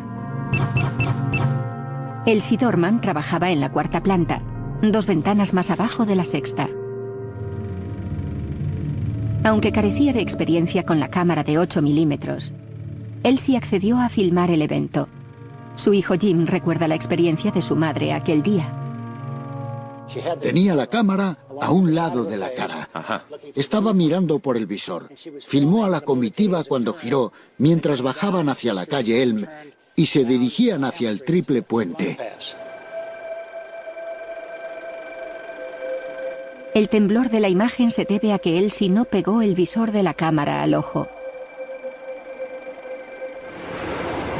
El 2.25 2.41
Sidorman 2.41 2.99
trabajaba 2.99 3.51
en 3.51 3.61
la 3.61 3.71
cuarta 3.71 4.03
planta, 4.03 4.41
dos 4.81 5.07
ventanas 5.07 5.53
más 5.53 5.71
abajo 5.71 6.05
de 6.05 6.15
la 6.15 6.25
sexta. 6.25 6.69
Aunque 9.45 9.71
carecía 9.71 10.11
de 10.11 10.19
experiencia 10.19 10.83
con 10.83 10.99
la 10.99 11.07
cámara 11.07 11.45
de 11.45 11.57
8 11.57 11.81
milímetros, 11.81 12.53
Elsie 13.23 13.55
accedió 13.55 13.97
a 13.99 14.09
filmar 14.09 14.51
el 14.51 14.61
evento. 14.61 15.07
Su 15.75 15.93
hijo 15.93 16.15
Jim 16.19 16.45
recuerda 16.45 16.89
la 16.89 16.95
experiencia 16.95 17.51
de 17.51 17.61
su 17.61 17.77
madre 17.77 18.11
aquel 18.11 18.43
día. 18.43 18.65
Tenía 20.41 20.75
la 20.75 20.87
cámara 20.87 21.37
a 21.61 21.71
un 21.71 21.93
lado 21.93 22.23
de 22.23 22.37
la 22.37 22.53
cara. 22.53 22.89
Estaba 23.55 23.93
mirando 23.93 24.39
por 24.39 24.57
el 24.57 24.65
visor. 24.65 25.09
Filmó 25.39 25.85
a 25.85 25.89
la 25.89 26.01
comitiva 26.01 26.63
cuando 26.63 26.93
giró 26.93 27.33
mientras 27.57 28.01
bajaban 28.01 28.49
hacia 28.49 28.73
la 28.73 28.85
calle 28.85 29.21
Elm 29.21 29.45
y 29.95 30.05
se 30.05 30.23
dirigían 30.23 30.83
hacia 30.83 31.09
el 31.09 31.23
triple 31.23 31.61
puente. 31.61 32.17
El 36.73 36.89
temblor 36.89 37.31
de 37.31 37.39
la 37.39 37.49
imagen 37.49 37.89
se 37.89 38.05
debe 38.05 38.33
a 38.33 38.39
que 38.39 38.59
Elsie 38.59 38.89
no 38.89 39.05
pegó 39.05 39.41
el 39.41 39.55
visor 39.55 39.91
de 39.91 40.03
la 40.03 40.13
cámara 40.13 40.61
al 40.61 40.75
ojo. 40.75 41.07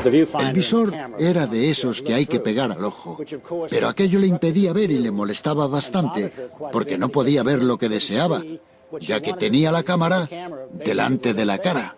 El 0.07 0.53
visor 0.53 0.93
era 1.19 1.47
de 1.47 1.69
esos 1.69 2.01
que 2.01 2.13
hay 2.13 2.25
que 2.25 2.39
pegar 2.39 2.71
al 2.71 2.83
ojo, 2.83 3.19
pero 3.69 3.87
aquello 3.87 4.19
le 4.19 4.27
impedía 4.27 4.73
ver 4.73 4.91
y 4.91 4.97
le 4.97 5.11
molestaba 5.11 5.67
bastante, 5.67 6.31
porque 6.71 6.97
no 6.97 7.09
podía 7.09 7.43
ver 7.43 7.63
lo 7.63 7.77
que 7.77 7.89
deseaba, 7.89 8.41
ya 8.99 9.21
que 9.21 9.33
tenía 9.33 9.71
la 9.71 9.83
cámara 9.83 10.27
delante 10.73 11.33
de 11.33 11.45
la 11.45 11.57
cara. 11.57 11.95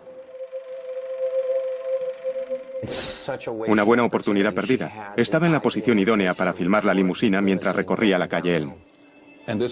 Una 3.68 3.82
buena 3.82 4.04
oportunidad 4.04 4.54
perdida. 4.54 5.12
Estaba 5.16 5.46
en 5.46 5.52
la 5.52 5.62
posición 5.62 5.98
idónea 5.98 6.34
para 6.34 6.52
filmar 6.52 6.84
la 6.84 6.94
limusina 6.94 7.40
mientras 7.40 7.76
recorría 7.76 8.18
la 8.18 8.28
calle 8.28 8.56
Elm. 8.56 8.74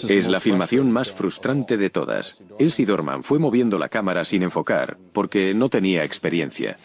Es 0.09 0.29
la 0.29 0.41
filmación 0.41 0.91
más 0.91 1.13
frustrante 1.13 1.77
de 1.77 1.91
todas. 1.91 2.43
Elsie 2.59 2.87
Dorman 2.87 3.23
fue 3.23 3.39
moviendo 3.39 3.79
la 3.79 3.89
cámara 3.89 4.25
sin 4.25 4.43
enfocar, 4.43 4.99
porque 5.13 5.55
no 5.55 5.69
tenía 5.69 6.05
experiencia. 6.05 6.77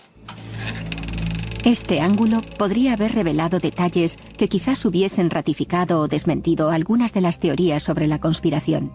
Este 1.63 2.01
ángulo 2.01 2.41
podría 2.57 2.91
haber 2.91 3.15
revelado 3.15 3.59
detalles 3.59 4.17
que 4.37 4.49
quizás 4.49 4.83
hubiesen 4.83 5.29
ratificado 5.29 6.01
o 6.01 6.09
desmentido 6.09 6.71
algunas 6.71 7.13
de 7.13 7.21
las 7.21 7.39
teorías 7.39 7.81
sobre 7.81 8.07
la 8.07 8.19
conspiración. 8.19 8.91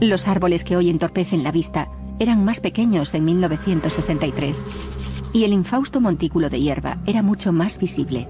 Los 0.00 0.26
árboles 0.26 0.64
que 0.64 0.76
hoy 0.76 0.88
entorpecen 0.88 1.42
la 1.42 1.52
vista 1.52 1.90
eran 2.18 2.46
más 2.46 2.60
pequeños 2.60 3.12
en 3.12 3.26
1963 3.26 4.64
y 5.34 5.44
el 5.44 5.52
infausto 5.52 6.00
montículo 6.00 6.48
de 6.48 6.62
hierba 6.62 6.96
era 7.04 7.22
mucho 7.22 7.52
más 7.52 7.78
visible. 7.78 8.26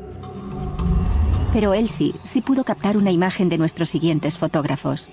Pero 1.53 1.75
Elsie 1.75 2.17
sí 2.25 2.41
pudo 2.41 2.65
captar 2.65 2.97
una 2.97 3.13
imagen 3.13 3.49
de 3.49 3.59
nuestros 3.59 3.91
siguientes 3.91 4.37
fotógrafos. 4.37 5.09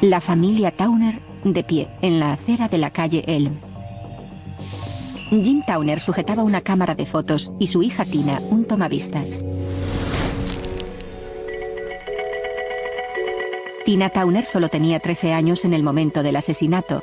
La 0.00 0.22
familia 0.22 0.70
Towner 0.70 1.20
de 1.44 1.62
pie 1.62 1.88
en 2.00 2.20
la 2.20 2.32
acera 2.32 2.68
de 2.68 2.78
la 2.78 2.90
calle 2.90 3.22
Elm. 3.26 3.73
Jim 5.30 5.62
Towner 5.66 6.00
sujetaba 6.00 6.42
una 6.42 6.60
cámara 6.60 6.94
de 6.94 7.06
fotos 7.06 7.50
y 7.58 7.68
su 7.68 7.82
hija 7.82 8.04
Tina 8.04 8.40
un 8.50 8.64
tomavistas. 8.64 9.44
Tina 13.84 14.10
Towner 14.10 14.44
solo 14.44 14.68
tenía 14.68 15.00
13 15.00 15.32
años 15.32 15.64
en 15.64 15.74
el 15.74 15.82
momento 15.82 16.22
del 16.22 16.36
asesinato. 16.36 17.02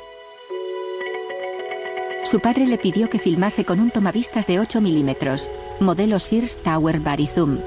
Su 2.24 2.40
padre 2.40 2.66
le 2.66 2.78
pidió 2.78 3.10
que 3.10 3.18
filmase 3.18 3.64
con 3.64 3.78
un 3.78 3.90
tomavistas 3.90 4.46
de 4.46 4.58
8 4.58 4.80
milímetros, 4.80 5.48
modelo 5.80 6.18
Sears 6.18 6.56
Tower 6.62 7.00
Zoom. 7.26 7.58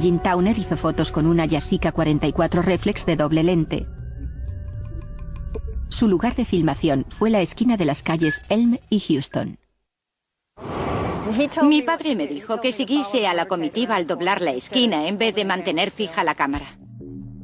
Jim 0.00 0.18
Towner 0.20 0.56
hizo 0.56 0.76
fotos 0.76 1.10
con 1.10 1.26
una 1.26 1.46
Yashica 1.46 1.90
44 1.90 2.62
reflex 2.62 3.04
de 3.06 3.16
doble 3.16 3.42
lente. 3.42 3.86
Su 5.90 6.08
lugar 6.08 6.34
de 6.34 6.44
filmación 6.44 7.04
fue 7.10 7.30
la 7.30 7.40
esquina 7.40 7.76
de 7.76 7.84
las 7.84 8.02
calles 8.02 8.42
Elm 8.48 8.78
y 8.88 9.00
Houston. 9.00 9.58
Mi 11.62 11.82
padre 11.82 12.16
me 12.16 12.26
dijo 12.26 12.60
que 12.60 12.72
siguiese 12.72 13.26
a 13.26 13.34
la 13.34 13.46
comitiva 13.46 13.96
al 13.96 14.06
doblar 14.06 14.40
la 14.40 14.52
esquina 14.52 15.06
en 15.06 15.18
vez 15.18 15.34
de 15.34 15.44
mantener 15.44 15.90
fija 15.90 16.24
la 16.24 16.34
cámara. 16.34 16.78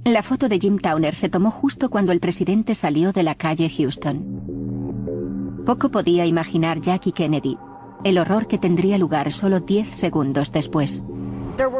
La 0.04 0.22
foto 0.22 0.48
de 0.48 0.58
Jim 0.58 0.78
Towner 0.78 1.14
se 1.14 1.28
tomó 1.28 1.50
justo 1.50 1.90
cuando 1.90 2.12
el 2.12 2.20
presidente 2.20 2.74
salió 2.74 3.12
de 3.12 3.24
la 3.24 3.34
calle 3.34 3.68
Houston. 3.68 5.64
Poco 5.66 5.90
podía 5.90 6.24
imaginar 6.26 6.80
Jackie 6.80 7.12
Kennedy, 7.12 7.58
el 8.04 8.18
horror 8.18 8.46
que 8.46 8.58
tendría 8.58 8.98
lugar 8.98 9.32
solo 9.32 9.60
10 9.60 9.88
segundos 9.88 10.52
después. 10.52 11.02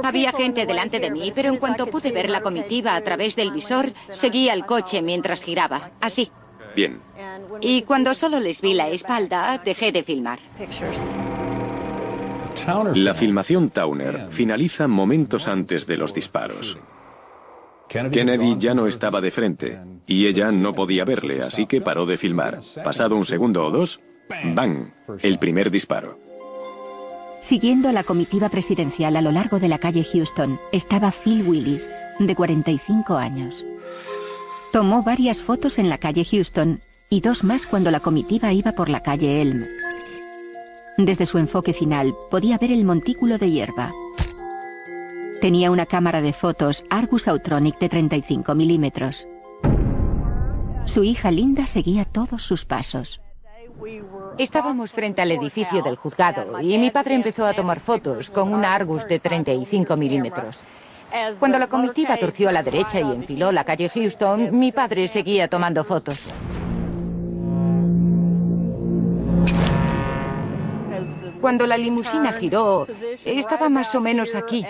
Había 0.03 0.33
gente 0.33 0.67
delante 0.67 0.99
de 0.99 1.11
mí, 1.11 1.31
pero 1.35 1.51
en 1.51 1.59
cuanto 1.59 1.87
pude 1.87 2.11
ver 2.11 2.31
la 2.31 2.41
comitiva 2.41 2.97
a 2.97 3.01
través 3.03 3.37
del 3.37 3.53
visor, 3.53 3.93
seguí 4.11 4.49
al 4.49 4.67
coche 4.67 5.03
mientras 5.03 5.43
giraba, 5.43 5.93
así. 6.01 6.31
Bien. 6.77 7.01
Y 7.61 7.83
cuando 7.83 8.15
solo 8.15 8.39
les 8.39 8.61
vi 8.61 8.75
la 8.75 8.89
espalda, 8.89 9.61
dejé 9.65 9.91
de 9.91 10.03
filmar. 10.03 10.39
La 12.95 13.15
filmación 13.15 13.71
Towner 13.71 14.27
finaliza 14.31 14.87
momentos 14.87 15.49
antes 15.49 15.87
de 15.87 15.97
los 15.97 16.13
disparos. 16.13 16.79
Kennedy 17.89 18.57
ya 18.59 18.75
no 18.75 18.87
estaba 18.87 19.21
de 19.21 19.31
frente 19.31 19.81
y 20.07 20.27
ella 20.27 20.51
no 20.51 20.75
podía 20.75 21.05
verle, 21.05 21.43
así 21.43 21.67
que 21.67 21.81
paró 21.81 22.05
de 22.05 22.17
filmar. 22.17 22.61
Pasado 22.85 23.17
un 23.17 23.25
segundo 23.25 23.65
o 23.65 23.71
dos, 23.71 24.01
¡bang! 24.55 24.91
El 25.23 25.39
primer 25.39 25.71
disparo. 25.71 26.19
Siguiendo 27.39 27.89
a 27.89 27.93
la 27.93 28.03
comitiva 28.03 28.49
presidencial 28.49 29.15
a 29.17 29.23
lo 29.23 29.31
largo 29.31 29.61
de 29.61 29.69
la 29.69 29.79
calle 29.79 30.05
Houston 30.05 30.59
estaba 30.73 31.13
Phil 31.13 31.45
Willis, 31.47 31.89
de 32.19 32.35
45 32.35 33.17
años. 33.17 33.65
Tomó 34.77 35.03
varias 35.03 35.41
fotos 35.41 35.79
en 35.79 35.89
la 35.89 35.97
calle 35.97 36.23
Houston 36.23 36.83
y 37.09 37.23
dos 37.23 37.45
más 37.45 37.65
cuando 37.65 37.91
la 37.91 38.01
comitiva 38.01 38.53
iba 38.53 38.73
por 38.73 38.91
la 38.91 39.03
calle 39.03 39.41
Elm. 39.41 39.65
Desde 40.99 41.25
su 41.25 41.39
enfoque 41.39 41.73
final 41.73 42.15
podía 42.31 42.59
ver 42.59 42.73
el 42.73 42.85
montículo 42.85 43.39
de 43.39 43.51
hierba. 43.51 43.95
Tenía 45.41 45.71
una 45.71 45.87
cámara 45.87 46.21
de 46.21 46.35
fotos 46.35 46.85
Argus 46.91 47.27
Autronic 47.27 47.79
de 47.79 47.89
35 47.89 48.55
milímetros. 48.55 49.27
Su 50.85 51.05
hija 51.05 51.31
Linda 51.31 51.67
seguía 51.67 52.05
todos 52.05 52.43
sus 52.43 52.67
pasos. 52.67 53.23
Estábamos 54.37 54.93
frente 54.93 55.23
al 55.23 55.33
edificio 55.33 55.83
del 55.83 55.97
juzgado 55.97 56.61
y 56.61 56.77
mi 56.77 56.91
padre 56.91 57.15
empezó 57.15 57.47
a 57.47 57.55
tomar 57.55 57.81
fotos 57.81 58.29
con 58.29 58.53
una 58.53 58.75
Argus 58.75 59.09
de 59.09 59.21
35 59.21 59.97
milímetros. 59.97 60.61
Cuando 61.39 61.59
la 61.59 61.67
comitiva 61.67 62.17
torció 62.17 62.49
a 62.49 62.53
la 62.53 62.63
derecha 62.63 63.01
y 63.01 63.13
enfiló 63.13 63.53
la 63.53 63.65
calle 63.65 63.89
Houston, 63.89 64.59
mi 64.59 64.73
padre 64.73 65.09
seguía 65.09 65.49
tomando 65.49 65.85
fotos. 65.85 66.21
Cuando 71.41 71.67
la 71.67 71.77
limusina 71.77 72.33
giró, 72.33 72.87
estaba 73.25 73.69
más 73.69 73.95
o 73.95 74.01
menos 74.01 74.35
aquí. 74.35 74.65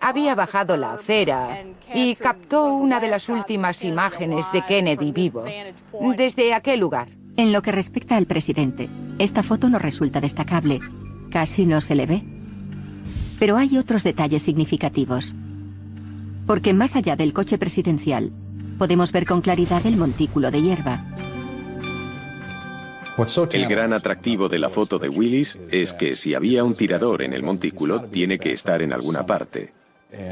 Había 0.00 0.34
bajado 0.34 0.76
la 0.76 0.94
acera 0.94 1.64
y 1.94 2.14
captó 2.16 2.74
una 2.74 3.00
de 3.00 3.08
las 3.08 3.28
últimas 3.28 3.84
imágenes 3.84 4.50
de 4.52 4.64
Kennedy 4.64 5.12
vivo, 5.12 5.44
desde 6.16 6.54
aquel 6.54 6.80
lugar. 6.80 7.08
En 7.36 7.52
lo 7.52 7.62
que 7.62 7.72
respecta 7.72 8.16
al 8.16 8.26
presidente, 8.26 8.88
esta 9.18 9.42
foto 9.42 9.68
no 9.68 9.78
resulta 9.78 10.20
destacable. 10.20 10.80
Casi 11.30 11.64
no 11.64 11.80
se 11.80 11.94
le 11.94 12.06
ve. 12.06 12.31
Pero 13.42 13.56
hay 13.56 13.76
otros 13.76 14.04
detalles 14.04 14.40
significativos. 14.42 15.34
Porque 16.46 16.74
más 16.74 16.94
allá 16.94 17.16
del 17.16 17.32
coche 17.32 17.58
presidencial, 17.58 18.30
podemos 18.78 19.10
ver 19.10 19.26
con 19.26 19.40
claridad 19.40 19.84
el 19.84 19.96
montículo 19.96 20.52
de 20.52 20.62
hierba. 20.62 21.04
El 23.50 23.66
gran 23.66 23.94
atractivo 23.94 24.48
de 24.48 24.60
la 24.60 24.68
foto 24.68 25.00
de 25.00 25.08
Willis 25.08 25.58
es 25.72 25.92
que 25.92 26.14
si 26.14 26.34
había 26.34 26.62
un 26.62 26.74
tirador 26.74 27.20
en 27.20 27.32
el 27.32 27.42
montículo, 27.42 28.04
tiene 28.04 28.38
que 28.38 28.52
estar 28.52 28.80
en 28.80 28.92
alguna 28.92 29.26
parte. 29.26 29.72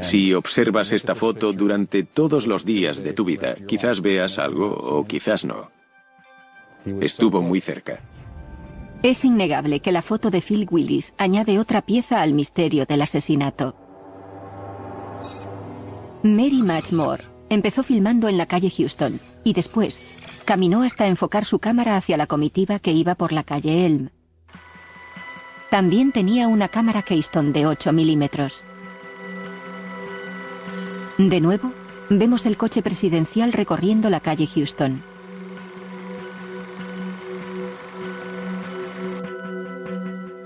Si 0.03 0.33
observas 0.33 0.93
esta 0.93 1.13
foto 1.13 1.51
durante 1.51 2.03
todos 2.03 2.47
los 2.47 2.63
días 2.63 3.03
de 3.03 3.11
tu 3.11 3.25
vida, 3.25 3.55
quizás 3.67 3.99
veas 3.99 4.39
algo 4.39 4.69
o 4.69 5.05
quizás 5.05 5.43
no. 5.43 5.69
Estuvo 7.01 7.41
muy 7.41 7.59
cerca. 7.59 7.99
Es 9.03 9.25
innegable 9.25 9.79
que 9.79 9.91
la 9.91 10.03
foto 10.03 10.29
de 10.29 10.41
Phil 10.41 10.67
Willis 10.69 11.13
añade 11.17 11.57
otra 11.57 11.81
pieza 11.81 12.21
al 12.21 12.33
misterio 12.33 12.85
del 12.85 13.01
asesinato. 13.01 13.75
Mary 16.21 16.61
Matchmore 16.61 17.23
empezó 17.49 17.81
filmando 17.81 18.29
en 18.29 18.37
la 18.37 18.45
calle 18.45 18.69
Houston 18.69 19.19
y 19.43 19.53
después 19.53 20.01
caminó 20.45 20.83
hasta 20.83 21.07
enfocar 21.07 21.45
su 21.45 21.57
cámara 21.57 21.97
hacia 21.97 22.15
la 22.15 22.27
comitiva 22.27 22.77
que 22.77 22.91
iba 22.91 23.15
por 23.15 23.31
la 23.31 23.43
calle 23.43 23.87
Elm. 23.87 24.09
También 25.71 26.11
tenía 26.11 26.47
una 26.47 26.67
cámara 26.67 27.01
Keystone 27.01 27.53
de 27.53 27.65
8 27.65 27.93
milímetros. 27.93 28.63
De 31.17 31.39
nuevo, 31.39 31.71
vemos 32.09 32.45
el 32.45 32.57
coche 32.57 32.81
presidencial 32.81 33.53
recorriendo 33.53 34.09
la 34.09 34.19
calle 34.19 34.47
Houston. 34.47 35.01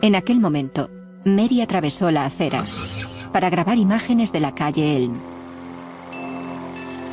En 0.05 0.13
aquel 0.13 0.39
momento, 0.39 0.91
Mary 1.25 1.61
atravesó 1.61 2.11
la 2.11 2.27
acera 2.27 2.63
para 3.33 3.49
grabar 3.49 3.79
imágenes 3.79 4.31
de 4.31 4.39
la 4.39 4.53
calle 4.53 4.95
Elm. 4.97 5.15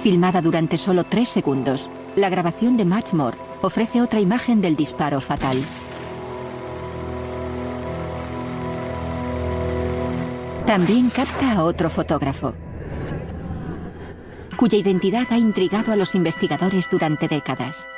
Filmada 0.03 0.43
durante 0.43 0.77
solo 0.77 1.03
tres 1.05 1.31
segundos, 1.31 1.89
la 2.17 2.29
grabación 2.29 2.77
de 2.77 2.85
Matchmore 2.85 3.39
ofrece 3.63 4.03
otra 4.03 4.21
imagen 4.21 4.61
del 4.61 4.77
disparo 4.77 5.23
fatal. 5.23 5.57
También 10.67 11.09
capta 11.09 11.53
a 11.53 11.65
otro 11.65 11.89
fotógrafo, 11.89 12.53
cuya 14.59 14.77
identidad 14.77 15.29
ha 15.31 15.39
intrigado 15.39 15.93
a 15.93 15.97
los 15.97 16.15
investigadores 16.15 16.91
durante 16.91 17.27
décadas. 17.27 17.89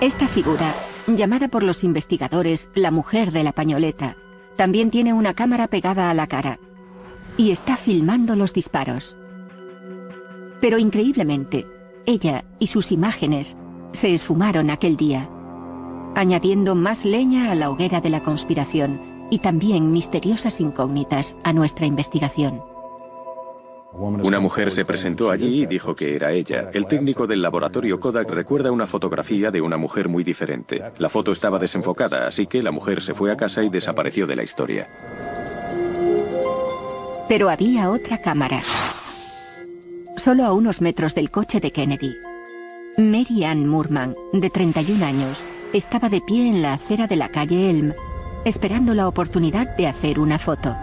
Esta 0.00 0.28
figura 0.28 0.74
llamada 1.06 1.48
por 1.48 1.62
los 1.62 1.84
investigadores 1.84 2.70
la 2.74 2.90
mujer 2.90 3.32
de 3.32 3.44
la 3.44 3.52
pañoleta, 3.52 4.16
también 4.56 4.90
tiene 4.90 5.12
una 5.12 5.34
cámara 5.34 5.66
pegada 5.68 6.10
a 6.10 6.14
la 6.14 6.26
cara 6.26 6.58
y 7.36 7.50
está 7.50 7.76
filmando 7.76 8.34
los 8.34 8.54
disparos. 8.54 9.14
Pero 10.60 10.78
increíblemente, 10.78 11.66
ella 12.06 12.46
y 12.58 12.68
sus 12.68 12.92
imágenes 12.92 13.58
se 13.92 14.14
esfumaron 14.14 14.70
aquel 14.70 14.96
día, 14.96 15.28
añadiendo 16.14 16.74
más 16.74 17.04
leña 17.04 17.50
a 17.50 17.54
la 17.54 17.68
hoguera 17.68 18.00
de 18.00 18.08
la 18.08 18.22
conspiración 18.22 19.00
y 19.30 19.40
también 19.40 19.92
misteriosas 19.92 20.62
incógnitas 20.62 21.36
a 21.44 21.52
nuestra 21.52 21.84
investigación. 21.84 22.69
Una 23.92 24.38
mujer 24.38 24.70
se 24.70 24.84
presentó 24.84 25.30
allí 25.30 25.62
y 25.62 25.66
dijo 25.66 25.96
que 25.96 26.14
era 26.14 26.32
ella. 26.32 26.70
El 26.72 26.86
técnico 26.86 27.26
del 27.26 27.42
laboratorio 27.42 27.98
Kodak 27.98 28.30
recuerda 28.30 28.70
una 28.70 28.86
fotografía 28.86 29.50
de 29.50 29.60
una 29.60 29.76
mujer 29.76 30.08
muy 30.08 30.22
diferente. 30.22 30.82
La 30.98 31.08
foto 31.08 31.32
estaba 31.32 31.58
desenfocada, 31.58 32.26
así 32.26 32.46
que 32.46 32.62
la 32.62 32.70
mujer 32.70 33.02
se 33.02 33.14
fue 33.14 33.32
a 33.32 33.36
casa 33.36 33.62
y 33.62 33.68
desapareció 33.68 34.26
de 34.26 34.36
la 34.36 34.44
historia. 34.44 34.88
Pero 37.28 37.48
había 37.48 37.90
otra 37.90 38.18
cámara. 38.18 38.60
Solo 40.16 40.44
a 40.44 40.52
unos 40.52 40.80
metros 40.80 41.14
del 41.14 41.30
coche 41.30 41.60
de 41.60 41.72
Kennedy. 41.72 42.14
Mary 42.96 43.44
Ann 43.44 43.66
Moorman, 43.66 44.14
de 44.32 44.50
31 44.50 45.04
años, 45.04 45.44
estaba 45.72 46.08
de 46.08 46.20
pie 46.20 46.48
en 46.48 46.62
la 46.62 46.74
acera 46.74 47.06
de 47.06 47.16
la 47.16 47.28
calle 47.28 47.70
Elm, 47.70 47.92
esperando 48.44 48.94
la 48.94 49.08
oportunidad 49.08 49.76
de 49.76 49.86
hacer 49.86 50.18
una 50.18 50.38
foto. 50.38 50.76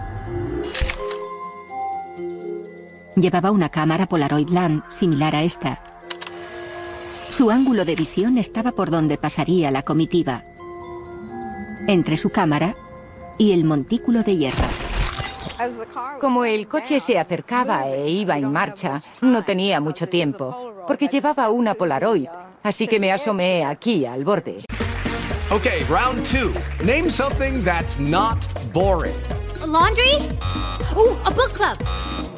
Llevaba 3.20 3.50
una 3.50 3.68
cámara 3.68 4.06
Polaroid 4.06 4.48
Land 4.48 4.88
similar 4.90 5.34
a 5.34 5.42
esta. 5.42 5.82
Su 7.30 7.50
ángulo 7.50 7.84
de 7.84 7.96
visión 7.96 8.38
estaba 8.38 8.70
por 8.70 8.90
donde 8.90 9.18
pasaría 9.18 9.72
la 9.72 9.82
comitiva, 9.82 10.44
entre 11.88 12.16
su 12.16 12.30
cámara 12.30 12.76
y 13.36 13.50
el 13.52 13.64
montículo 13.64 14.22
de 14.22 14.36
hierro. 14.36 14.68
Como 16.20 16.44
el 16.44 16.68
coche 16.68 17.00
se 17.00 17.18
acercaba 17.18 17.88
e 17.88 18.08
iba 18.08 18.38
en 18.38 18.52
marcha, 18.52 19.02
no 19.20 19.44
tenía 19.44 19.80
mucho 19.80 20.08
tiempo, 20.08 20.84
porque 20.86 21.08
llevaba 21.08 21.50
una 21.50 21.74
Polaroid, 21.74 22.28
así 22.62 22.86
que 22.86 23.00
me 23.00 23.10
asomé 23.10 23.64
aquí 23.64 24.06
al 24.06 24.24
borde. 24.24 24.62
Okay, 25.50 25.82
round 25.88 26.24
two. 26.24 26.52
Name 26.84 27.10
something 27.10 27.64
that's 27.64 27.98
not 27.98 28.38
boring. 28.72 29.16
laundry? 29.66 30.14
Ooh, 30.96 31.16
a 31.24 31.30
book 31.30 31.52
club. 31.52 32.37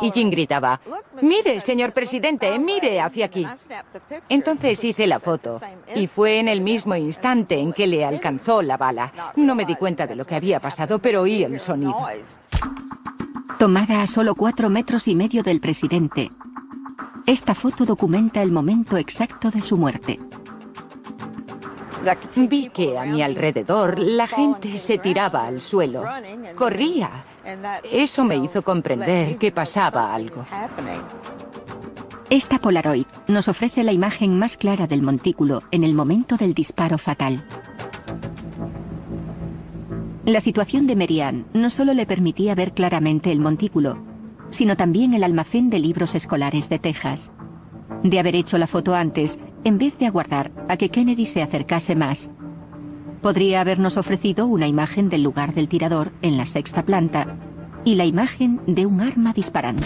Y 0.00 0.10
Jim 0.10 0.30
gritaba, 0.30 0.80
mire, 1.22 1.60
señor 1.60 1.92
presidente, 1.92 2.58
mire 2.58 3.00
hacia 3.00 3.26
aquí. 3.26 3.46
Entonces 4.28 4.82
hice 4.84 5.06
la 5.06 5.18
foto 5.18 5.60
y 5.94 6.06
fue 6.06 6.38
en 6.38 6.48
el 6.48 6.60
mismo 6.60 6.94
instante 6.94 7.58
en 7.58 7.72
que 7.72 7.86
le 7.86 8.04
alcanzó 8.04 8.62
la 8.62 8.76
bala. 8.76 9.32
No 9.36 9.54
me 9.54 9.64
di 9.64 9.76
cuenta 9.76 10.06
de 10.06 10.16
lo 10.16 10.26
que 10.26 10.34
había 10.34 10.60
pasado, 10.60 10.98
pero 10.98 11.22
oí 11.22 11.42
el 11.42 11.58
sonido. 11.60 11.96
Tomada 13.58 14.02
a 14.02 14.06
solo 14.06 14.34
cuatro 14.34 14.68
metros 14.68 15.08
y 15.08 15.14
medio 15.14 15.42
del 15.42 15.60
presidente, 15.60 16.30
esta 17.26 17.54
foto 17.54 17.84
documenta 17.84 18.42
el 18.42 18.52
momento 18.52 18.96
exacto 18.98 19.50
de 19.50 19.62
su 19.62 19.76
muerte. 19.76 20.18
Vi 22.36 22.68
que 22.68 22.96
a 22.98 23.04
mi 23.04 23.22
alrededor 23.22 23.98
la 23.98 24.28
gente 24.28 24.78
se 24.78 24.98
tiraba 24.98 25.46
al 25.46 25.60
suelo, 25.60 26.04
corría. 26.54 27.10
Eso 27.90 28.24
me 28.24 28.36
hizo 28.36 28.62
comprender 28.62 29.36
que 29.38 29.52
pasaba 29.52 30.14
algo. 30.14 30.44
Esta 32.28 32.58
Polaroid 32.58 33.06
nos 33.28 33.46
ofrece 33.46 33.84
la 33.84 33.92
imagen 33.92 34.36
más 34.36 34.56
clara 34.56 34.86
del 34.86 35.02
montículo 35.02 35.62
en 35.70 35.84
el 35.84 35.94
momento 35.94 36.36
del 36.36 36.54
disparo 36.54 36.98
fatal. 36.98 37.44
La 40.24 40.40
situación 40.40 40.88
de 40.88 40.96
Merian 40.96 41.46
no 41.52 41.70
solo 41.70 41.94
le 41.94 42.04
permitía 42.04 42.56
ver 42.56 42.72
claramente 42.72 43.30
el 43.30 43.38
montículo, 43.38 44.04
sino 44.50 44.76
también 44.76 45.14
el 45.14 45.22
almacén 45.22 45.70
de 45.70 45.78
libros 45.78 46.16
escolares 46.16 46.68
de 46.68 46.80
Texas. 46.80 47.30
De 48.02 48.18
haber 48.18 48.34
hecho 48.34 48.58
la 48.58 48.66
foto 48.66 48.96
antes, 48.96 49.38
en 49.62 49.78
vez 49.78 49.96
de 49.98 50.06
aguardar 50.06 50.50
a 50.68 50.76
que 50.76 50.88
Kennedy 50.88 51.26
se 51.26 51.42
acercase 51.42 51.94
más, 51.94 52.32
podría 53.26 53.60
habernos 53.60 53.96
ofrecido 53.96 54.46
una 54.46 54.68
imagen 54.68 55.08
del 55.08 55.24
lugar 55.24 55.52
del 55.52 55.66
tirador 55.66 56.12
en 56.22 56.36
la 56.36 56.46
sexta 56.46 56.84
planta 56.84 57.36
y 57.84 57.96
la 57.96 58.04
imagen 58.04 58.60
de 58.68 58.86
un 58.86 59.00
arma 59.00 59.32
disparando. 59.32 59.82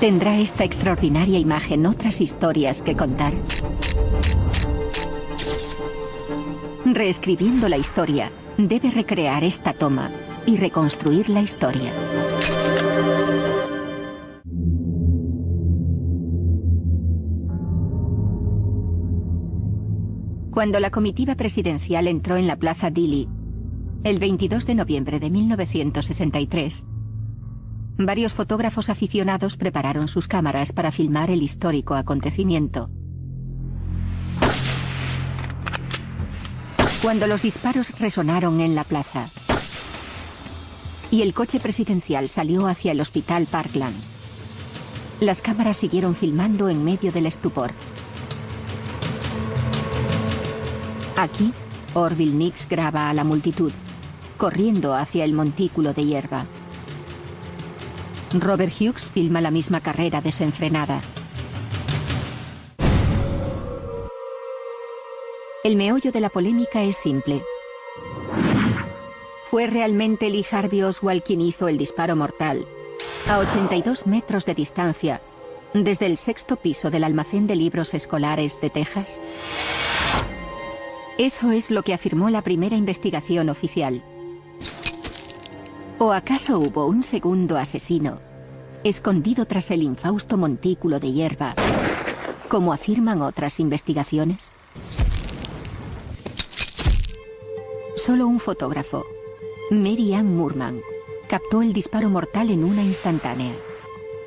¿Tendrá 0.00 0.40
esta 0.40 0.64
extraordinaria 0.64 1.38
imagen 1.38 1.86
otras 1.86 2.20
historias 2.20 2.82
que 2.82 2.96
contar? 2.96 3.32
Reescribiendo 6.84 7.68
la 7.68 7.76
historia, 7.76 8.32
debe 8.58 8.90
recrear 8.90 9.44
esta 9.44 9.72
toma 9.72 10.10
y 10.46 10.56
reconstruir 10.56 11.28
la 11.28 11.42
historia. 11.42 11.92
Cuando 20.52 20.80
la 20.80 20.90
comitiva 20.90 21.34
presidencial 21.34 22.06
entró 22.06 22.36
en 22.36 22.46
la 22.46 22.56
Plaza 22.56 22.90
Dili, 22.90 23.26
el 24.04 24.18
22 24.18 24.66
de 24.66 24.74
noviembre 24.74 25.18
de 25.18 25.30
1963, 25.30 26.84
varios 27.96 28.34
fotógrafos 28.34 28.90
aficionados 28.90 29.56
prepararon 29.56 30.08
sus 30.08 30.28
cámaras 30.28 30.72
para 30.72 30.92
filmar 30.92 31.30
el 31.30 31.42
histórico 31.42 31.94
acontecimiento. 31.94 32.90
Cuando 37.00 37.26
los 37.26 37.40
disparos 37.40 37.98
resonaron 37.98 38.60
en 38.60 38.74
la 38.74 38.84
plaza 38.84 39.30
y 41.10 41.22
el 41.22 41.32
coche 41.32 41.60
presidencial 41.60 42.28
salió 42.28 42.66
hacia 42.66 42.92
el 42.92 43.00
hospital 43.00 43.46
Parkland, 43.50 43.96
las 45.18 45.40
cámaras 45.40 45.78
siguieron 45.78 46.14
filmando 46.14 46.68
en 46.68 46.84
medio 46.84 47.10
del 47.10 47.24
estupor. 47.24 47.72
Aquí, 51.16 51.52
Orville 51.94 52.34
Nix 52.34 52.66
graba 52.68 53.10
a 53.10 53.14
la 53.14 53.22
multitud, 53.22 53.72
corriendo 54.38 54.94
hacia 54.94 55.24
el 55.24 55.34
montículo 55.34 55.92
de 55.92 56.06
hierba. 56.06 56.46
Robert 58.32 58.72
Hughes 58.72 59.10
filma 59.10 59.40
la 59.40 59.50
misma 59.50 59.80
carrera 59.80 60.22
desenfrenada. 60.22 61.00
El 65.62 65.76
meollo 65.76 66.10
de 66.10 66.20
la 66.20 66.30
polémica 66.30 66.82
es 66.82 66.96
simple. 66.96 67.44
¿Fue 69.50 69.66
realmente 69.66 70.30
Lee 70.30 70.46
Harvey 70.50 70.82
Oswald 70.82 71.22
quien 71.22 71.42
hizo 71.42 71.68
el 71.68 71.76
disparo 71.76 72.16
mortal 72.16 72.66
a 73.28 73.38
82 73.38 74.06
metros 74.06 74.46
de 74.46 74.54
distancia 74.54 75.20
desde 75.74 76.06
el 76.06 76.16
sexto 76.16 76.56
piso 76.56 76.90
del 76.90 77.04
almacén 77.04 77.46
de 77.46 77.56
libros 77.56 77.92
escolares 77.92 78.60
de 78.62 78.70
Texas? 78.70 79.20
Eso 81.22 81.52
es 81.52 81.70
lo 81.70 81.84
que 81.84 81.94
afirmó 81.94 82.30
la 82.30 82.42
primera 82.42 82.74
investigación 82.74 83.48
oficial. 83.48 84.02
¿O 86.00 86.10
acaso 86.10 86.58
hubo 86.58 86.86
un 86.86 87.04
segundo 87.04 87.58
asesino, 87.58 88.18
escondido 88.82 89.46
tras 89.46 89.70
el 89.70 89.84
infausto 89.84 90.36
montículo 90.36 90.98
de 90.98 91.12
hierba, 91.12 91.54
como 92.48 92.72
afirman 92.72 93.22
otras 93.22 93.60
investigaciones? 93.60 94.52
Solo 97.94 98.26
un 98.26 98.40
fotógrafo, 98.40 99.04
Mary 99.70 100.14
Ann 100.14 100.36
Moorman, 100.36 100.80
captó 101.28 101.62
el 101.62 101.72
disparo 101.72 102.10
mortal 102.10 102.50
en 102.50 102.64
una 102.64 102.82
instantánea. 102.82 103.54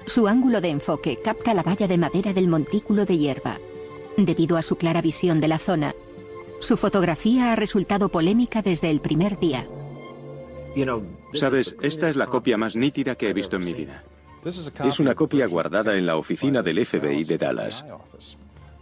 Su 0.06 0.30
ángulo 0.30 0.62
de 0.62 0.70
enfoque 0.70 1.18
capta 1.22 1.54
la 1.54 1.62
valla 1.62 1.90
de 1.90 1.98
madera 1.98 2.32
del 2.32 2.48
montículo 2.48 3.04
de 3.04 3.18
hierba. 3.18 3.60
Debido 4.16 4.56
a 4.56 4.62
su 4.62 4.78
clara 4.78 5.02
visión 5.02 5.42
de 5.42 5.50
la 5.50 5.60
zona, 5.60 5.94
su 6.66 6.78
fotografía 6.78 7.52
ha 7.52 7.56
resultado 7.56 8.10
polémica 8.10 8.62
desde 8.62 8.90
el 8.90 9.00
primer 9.00 9.40
día. 9.40 9.68
Sabes, 11.34 11.76
esta 11.82 12.10
es 12.10 12.16
la 12.16 12.26
copia 12.26 12.58
más 12.58 12.76
nítida 12.76 13.16
que 13.16 13.30
he 13.30 13.34
visto 13.34 13.56
en 13.56 13.66
mi 13.66 13.74
vida. 13.74 14.04
Es 14.84 15.00
una 15.00 15.16
copia 15.16 15.48
guardada 15.48 15.96
en 15.96 16.06
la 16.06 16.18
oficina 16.18 16.62
del 16.62 16.86
FBI 16.86 17.24
de 17.24 17.38
Dallas. 17.38 17.86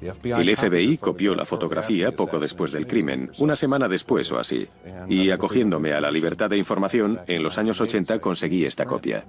El 0.02 0.56
FBI 0.56 0.98
copió 0.98 1.36
la 1.36 1.46
fotografía 1.46 2.12
poco 2.12 2.40
después 2.40 2.72
del 2.72 2.88
crimen, 2.88 3.32
una 3.38 3.56
semana 3.56 3.88
después 3.88 4.32
o 4.32 4.40
así. 4.40 4.68
Y 5.08 5.30
acogiéndome 5.30 5.94
a 5.94 6.02
la 6.02 6.12
libertad 6.12 6.50
de 6.50 6.58
información, 6.58 7.20
en 7.28 7.44
los 7.44 7.58
años 7.58 7.80
80 7.80 8.20
conseguí 8.20 8.66
esta 8.66 8.86
copia. 8.86 9.26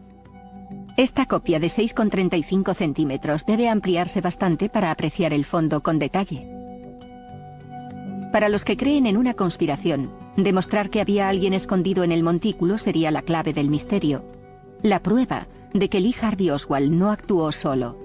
Esta 0.96 1.26
copia 1.26 1.58
de 1.58 1.66
6,35 1.66 2.74
centímetros 2.74 3.46
debe 3.46 3.68
ampliarse 3.68 4.20
bastante 4.20 4.68
para 4.68 4.92
apreciar 4.92 5.32
el 5.32 5.44
fondo 5.44 5.82
con 5.82 5.98
detalle. 5.98 6.53
Para 8.34 8.48
los 8.48 8.64
que 8.64 8.76
creen 8.76 9.06
en 9.06 9.16
una 9.16 9.34
conspiración, 9.34 10.10
demostrar 10.36 10.90
que 10.90 11.00
había 11.00 11.28
alguien 11.28 11.54
escondido 11.54 12.02
en 12.02 12.10
el 12.10 12.24
montículo 12.24 12.78
sería 12.78 13.12
la 13.12 13.22
clave 13.22 13.52
del 13.52 13.70
misterio. 13.70 14.24
La 14.82 15.00
prueba 15.04 15.46
de 15.72 15.88
que 15.88 16.00
Lee 16.00 16.16
Harvey 16.20 16.50
Oswald 16.50 16.90
no 16.90 17.12
actuó 17.12 17.52
solo. 17.52 17.96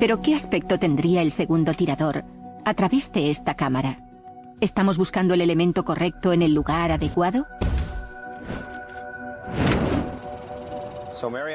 Pero 0.00 0.20
¿qué 0.20 0.34
aspecto 0.34 0.80
tendría 0.80 1.22
el 1.22 1.30
segundo 1.30 1.72
tirador 1.74 2.24
a 2.64 2.74
través 2.74 3.12
de 3.12 3.30
esta 3.30 3.54
cámara? 3.54 4.00
¿Estamos 4.60 4.98
buscando 4.98 5.34
el 5.34 5.40
elemento 5.40 5.84
correcto 5.84 6.32
en 6.32 6.42
el 6.42 6.52
lugar 6.52 6.90
adecuado? 6.90 7.46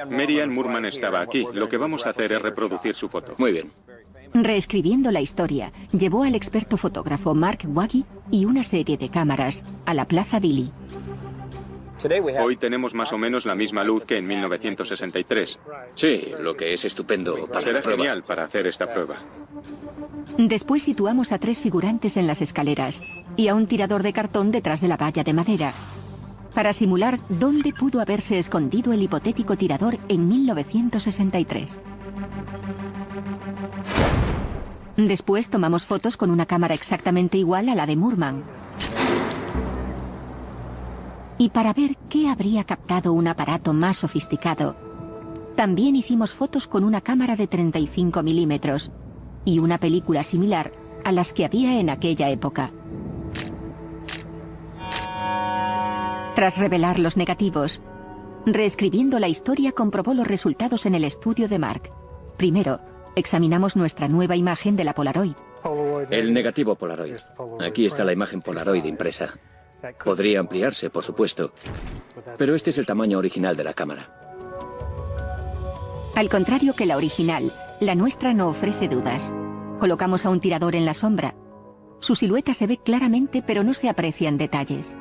Marian 0.09 0.53
Moorman 0.53 0.85
estaba 0.85 1.19
aquí. 1.19 1.45
Lo 1.51 1.67
que 1.67 1.75
vamos 1.75 2.05
a 2.05 2.11
hacer 2.11 2.31
es 2.31 2.41
reproducir 2.41 2.95
su 2.95 3.09
foto. 3.09 3.33
Muy 3.37 3.51
bien. 3.51 3.69
Reescribiendo 4.33 5.11
la 5.11 5.21
historia, 5.21 5.71
llevó 5.91 6.23
al 6.23 6.33
experto 6.35 6.75
fotógrafo 6.77 7.35
Mark 7.35 7.59
Waggy 7.67 8.03
y 8.31 8.45
una 8.45 8.63
serie 8.63 8.97
de 8.97 9.09
cámaras 9.09 9.63
a 9.85 9.93
la 9.93 10.05
Plaza 10.07 10.39
Dili. 10.39 10.71
Hoy 12.41 12.57
tenemos 12.57 12.93
más 12.93 13.13
o 13.13 13.17
menos 13.17 13.45
la 13.45 13.55
misma 13.55 13.83
luz 13.83 14.03
que 14.03 14.17
en 14.17 14.27
1963. 14.27 15.59
Sí, 15.95 16.31
lo 16.39 16.57
que 16.57 16.73
es 16.73 16.83
estupendo 16.83 17.47
para 17.47 17.61
Será 17.61 17.73
la 17.73 17.81
prueba. 17.81 17.97
genial 17.97 18.23
para 18.23 18.43
hacer 18.43 18.67
esta 18.67 18.91
prueba. 18.91 19.15
Después 20.37 20.83
situamos 20.83 21.31
a 21.31 21.37
tres 21.37 21.59
figurantes 21.59 22.17
en 22.17 22.27
las 22.27 22.41
escaleras 22.41 23.01
y 23.37 23.47
a 23.47 23.55
un 23.55 23.67
tirador 23.67 24.03
de 24.03 24.13
cartón 24.13 24.51
detrás 24.51 24.81
de 24.81 24.87
la 24.89 24.97
valla 24.97 25.23
de 25.23 25.33
madera, 25.33 25.71
para 26.53 26.73
simular 26.73 27.19
dónde 27.29 27.69
pudo 27.79 28.01
haberse 28.01 28.37
escondido 28.39 28.91
el 28.91 29.03
hipotético 29.03 29.55
tirador 29.55 29.97
en 30.09 30.27
1963. 30.27 31.81
Después 34.97 35.49
tomamos 35.49 35.85
fotos 35.85 36.17
con 36.17 36.29
una 36.29 36.45
cámara 36.45 36.75
exactamente 36.75 37.37
igual 37.37 37.69
a 37.69 37.75
la 37.75 37.85
de 37.87 37.95
Moorman. 37.95 38.43
Y 41.39 41.49
para 41.49 41.73
ver 41.73 41.97
qué 42.09 42.29
habría 42.29 42.63
captado 42.63 43.11
un 43.11 43.27
aparato 43.27 43.73
más 43.73 43.97
sofisticado, 43.97 44.75
también 45.55 45.95
hicimos 45.95 46.33
fotos 46.33 46.67
con 46.67 46.83
una 46.83 47.01
cámara 47.01 47.35
de 47.35 47.47
35 47.47 48.21
milímetros 48.21 48.91
y 49.45 49.59
una 49.59 49.79
película 49.79 50.23
similar 50.23 50.71
a 51.03 51.11
las 51.11 51.33
que 51.33 51.45
había 51.45 51.79
en 51.79 51.89
aquella 51.89 52.29
época. 52.29 52.71
Tras 56.35 56.57
revelar 56.57 56.99
los 56.99 57.17
negativos, 57.17 57.81
reescribiendo 58.45 59.19
la 59.19 59.27
historia 59.27 59.71
comprobó 59.71 60.13
los 60.13 60.27
resultados 60.27 60.85
en 60.85 60.95
el 60.95 61.03
estudio 61.03 61.47
de 61.47 61.59
Mark. 61.59 61.91
Primero, 62.37 62.79
examinamos 63.15 63.75
nuestra 63.75 64.07
nueva 64.07 64.35
imagen 64.35 64.75
de 64.75 64.83
la 64.83 64.93
Polaroid. 64.93 65.33
El 66.09 66.33
negativo 66.33 66.75
Polaroid. 66.75 67.17
Aquí 67.61 67.85
está 67.85 68.03
la 68.03 68.13
imagen 68.13 68.41
Polaroid 68.41 68.83
impresa. 68.83 69.33
Podría 70.03 70.39
ampliarse, 70.39 70.89
por 70.89 71.03
supuesto. 71.03 71.51
Pero 72.37 72.55
este 72.55 72.69
es 72.69 72.77
el 72.77 72.85
tamaño 72.85 73.17
original 73.17 73.55
de 73.57 73.63
la 73.63 73.73
cámara. 73.73 74.09
Al 76.15 76.29
contrario 76.29 76.73
que 76.73 76.85
la 76.85 76.97
original, 76.97 77.51
la 77.79 77.95
nuestra 77.95 78.33
no 78.33 78.47
ofrece 78.47 78.87
dudas. 78.87 79.33
Colocamos 79.79 80.25
a 80.25 80.29
un 80.29 80.39
tirador 80.39 80.75
en 80.75 80.85
la 80.85 80.93
sombra. 80.93 81.35
Su 81.99 82.15
silueta 82.15 82.53
se 82.53 82.67
ve 82.67 82.77
claramente, 82.77 83.41
pero 83.45 83.63
no 83.63 83.73
se 83.73 83.89
aprecian 83.89 84.37
detalles. 84.37 84.97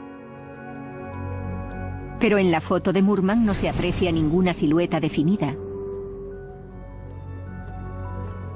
Pero 2.19 2.39
en 2.39 2.51
la 2.51 2.61
foto 2.61 2.93
de 2.93 3.03
Moorman 3.03 3.45
no 3.45 3.55
se 3.55 3.69
aprecia 3.69 4.13
ninguna 4.13 4.55
silueta 4.55 5.01
definida. 5.01 5.57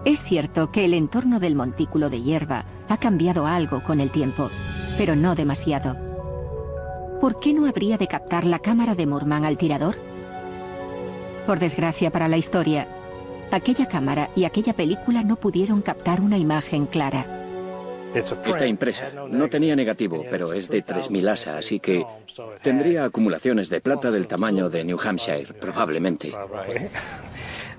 Es 0.07 0.23
cierto 0.23 0.73
que 0.73 0.87
el 0.87 0.95
entorno 0.95 1.39
del 1.39 1.55
montículo 1.55 2.09
de 2.09 2.23
hierba 2.23 2.65
ha 2.89 2.97
cambiado 2.97 3.47
algo 3.47 3.83
con 3.83 4.01
el 4.01 4.11
tiempo, 4.11 4.49
pero 4.97 5.15
no 5.15 5.35
demasiado. 5.35 5.99
¿Por 7.21 7.39
qué 7.41 7.53
no 7.53 7.67
habría 7.67 7.99
de 7.99 8.07
captar 8.07 8.45
la 8.45 8.61
cámara 8.61 8.95
de 8.95 9.05
Moorman 9.05 9.45
al 9.45 9.59
tirador? 9.59 9.97
Por 11.47 11.59
desgracia 11.59 12.11
para 12.11 12.29
la 12.29 12.39
historia, 12.39 12.89
Aquella 13.51 13.87
cámara 13.87 14.31
y 14.35 14.45
aquella 14.45 14.73
película 14.73 15.23
no 15.23 15.37
pudieron 15.37 15.81
captar 15.83 16.21
una 16.21 16.37
imagen 16.37 16.87
clara. 16.87 17.25
Está 18.15 18.67
impresa. 18.67 19.11
No 19.29 19.49
tenía 19.49 19.77
negativo, 19.77 20.25
pero 20.31 20.53
es 20.53 20.69
de 20.69 20.85
3.000 20.85 21.29
asa, 21.29 21.59
así 21.59 21.81
que 21.81 22.05
tendría 22.63 23.05
acumulaciones 23.05 23.69
de 23.69 23.81
plata 23.81 24.11
del 24.11 24.27
tamaño 24.27 24.71
de 24.71 24.85
New 24.85 24.99
Hampshire, 25.03 25.53
probablemente. 25.55 26.33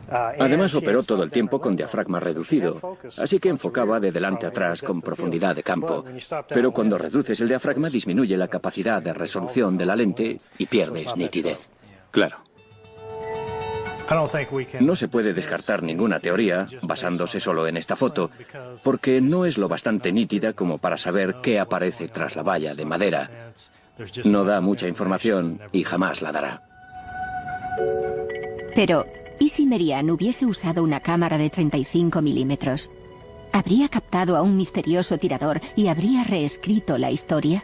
Además 0.10 0.74
operó 0.76 1.04
todo 1.04 1.24
el 1.24 1.32
tiempo 1.32 1.60
con 1.60 1.76
diafragma 1.76 2.20
reducido, 2.20 2.98
así 3.17 3.39
que 3.39 3.50
enfocaba 3.50 4.00
de 4.00 4.12
delante 4.12 4.46
a 4.46 4.50
atrás 4.50 4.82
con 4.82 5.02
profundidad 5.02 5.56
de 5.56 5.63
campo. 5.63 6.06
Pero 6.50 6.72
cuando 6.72 6.98
reduces 6.98 7.39
el 7.41 7.50
diafragma 7.50 7.89
disminuye 7.89 8.38
la 8.38 8.48
capacidad 8.48 9.02
de 9.02 9.13
resolución 9.13 9.78
de 9.78 9.86
la 9.86 9.96
lente 9.96 10.39
y 10.58 10.65
pierdes 10.65 11.15
nitidez. 11.15 11.70
Claro. 12.12 12.38
No 14.80 14.96
se 14.96 15.08
puede 15.10 15.34
descartar 15.34 15.84
ninguna 15.84 16.20
teoría 16.20 16.67
basándose 16.82 17.39
solo 17.39 17.67
en 17.67 17.76
esta 17.76 17.96
foto, 17.96 18.32
porque 18.84 19.20
no 19.20 19.46
es 19.46 19.58
lo 19.58 19.67
bastante 19.67 20.13
nítida 20.13 20.54
como 20.54 20.78
para 20.78 20.98
saber 20.98 21.38
qué 21.43 21.60
aparece 21.60 22.08
tras 22.08 22.36
la 22.36 22.43
valla 22.43 22.74
de 22.74 22.86
madera. 22.86 23.52
No 24.24 24.46
da 24.46 24.62
mucha 24.62 24.88
información 24.88 25.60
y 25.74 25.84
jamás 25.84 26.22
la 26.22 26.32
dará. 26.32 26.63
Pero, 28.76 29.06
¿y 29.39 29.50
si 29.50 29.65
Merian 29.65 30.10
hubiese 30.10 30.45
usado 30.45 30.84
una 30.84 31.00
cámara 31.00 31.38
de 31.38 31.50
35 31.50 32.21
milímetros? 32.21 32.89
¿Habría 33.52 33.89
captado 33.89 34.36
a 34.38 34.41
un 34.41 34.56
misterioso 34.56 35.17
tirador 35.17 35.62
y 35.76 35.88
habría 35.88 36.23
reescrito 36.23 36.97
la 36.97 37.12
historia? 37.12 37.63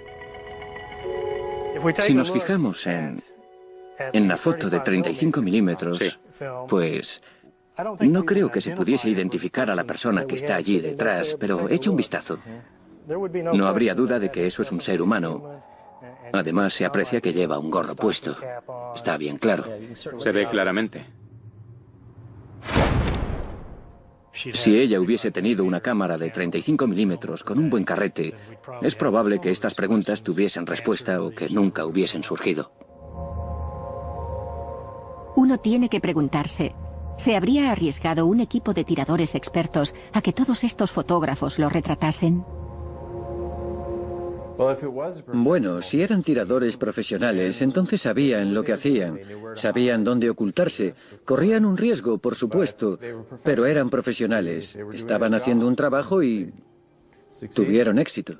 Si 2.01 2.13
nos 2.13 2.31
fijamos 2.31 2.87
en, 2.87 3.17
en 4.13 4.27
la 4.27 4.37
foto 4.37 4.69
de 4.69 4.79
35 4.79 5.41
milímetros, 5.41 5.99
pues 6.67 7.21
no 8.01 8.23
creo 8.23 8.51
que 8.51 8.61
se 8.61 8.71
pudiese 8.71 9.09
identificar 9.09 9.69
a 9.69 9.75
la 9.75 9.83
persona 9.83 10.25
que 10.25 10.35
está 10.35 10.55
allí 10.55 10.79
detrás, 10.79 11.35
pero 11.39 11.69
echa 11.69 11.89
un 11.89 11.97
vistazo. 11.97 12.39
No 13.53 13.67
habría 13.67 13.95
duda 13.95 14.19
de 14.19 14.31
que 14.31 14.47
eso 14.47 14.61
es 14.61 14.71
un 14.71 14.79
ser 14.79 15.01
humano. 15.01 15.61
Además, 16.31 16.73
se 16.73 16.85
aprecia 16.85 17.21
que 17.21 17.33
lleva 17.33 17.59
un 17.59 17.69
gorro 17.69 17.95
puesto. 17.95 18.35
Está 18.95 19.17
bien 19.17 19.37
claro. 19.37 19.65
Se 20.19 20.31
ve 20.31 20.47
claramente. 20.47 21.05
Si 24.33 24.75
ella 24.75 24.99
hubiese 24.99 25.31
tenido 25.31 25.63
una 25.63 25.79
cámara 25.79 26.17
de 26.17 26.31
35 26.31 26.87
milímetros 26.87 27.43
con 27.43 27.59
un 27.59 27.69
buen 27.69 27.83
carrete, 27.83 28.33
es 28.81 28.95
probable 28.95 29.39
que 29.39 29.51
estas 29.51 29.75
preguntas 29.75 30.23
tuviesen 30.23 30.65
respuesta 30.65 31.21
o 31.21 31.29
que 31.29 31.49
nunca 31.49 31.85
hubiesen 31.85 32.23
surgido. 32.23 32.71
Uno 35.35 35.59
tiene 35.59 35.87
que 35.89 35.99
preguntarse, 35.99 36.73
¿se 37.17 37.35
habría 37.35 37.71
arriesgado 37.71 38.25
un 38.25 38.39
equipo 38.39 38.73
de 38.73 38.83
tiradores 38.83 39.35
expertos 39.35 39.93
a 40.13 40.21
que 40.21 40.33
todos 40.33 40.63
estos 40.63 40.91
fotógrafos 40.91 41.59
lo 41.59 41.69
retratasen? 41.69 42.43
Bueno, 45.33 45.81
si 45.81 46.01
eran 46.01 46.23
tiradores 46.23 46.77
profesionales, 46.77 47.61
entonces 47.61 48.01
sabían 48.01 48.53
lo 48.53 48.63
que 48.63 48.73
hacían, 48.73 49.19
sabían 49.55 50.03
dónde 50.03 50.29
ocultarse, 50.29 50.93
corrían 51.25 51.65
un 51.65 51.77
riesgo, 51.77 52.17
por 52.17 52.35
supuesto, 52.35 52.99
pero 53.43 53.65
eran 53.65 53.89
profesionales, 53.89 54.77
estaban 54.93 55.33
haciendo 55.33 55.67
un 55.67 55.75
trabajo 55.75 56.23
y 56.23 56.51
tuvieron 57.55 57.99
éxito. 57.99 58.35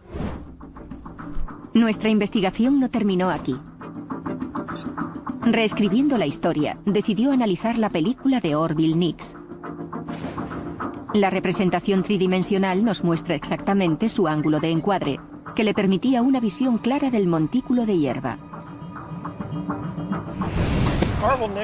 Nuestra 1.73 2.09
investigación 2.09 2.79
no 2.79 2.89
terminó 2.89 3.29
aquí. 3.29 3.55
Reescribiendo 5.45 6.17
la 6.17 6.25
historia, 6.25 6.77
decidió 6.85 7.31
analizar 7.31 7.77
la 7.77 7.89
película 7.89 8.39
de 8.39 8.55
Orville 8.55 8.95
Nix. 8.95 9.35
La 11.13 11.29
representación 11.29 12.01
tridimensional 12.01 12.83
nos 12.83 13.03
muestra 13.03 13.35
exactamente 13.35 14.09
su 14.09 14.27
ángulo 14.27 14.59
de 14.59 14.71
encuadre, 14.71 15.19
que 15.55 15.63
le 15.63 15.73
permitía 15.73 16.21
una 16.21 16.39
visión 16.39 16.77
clara 16.77 17.09
del 17.09 17.27
montículo 17.27 17.85
de 17.85 17.97
hierba. 17.97 18.37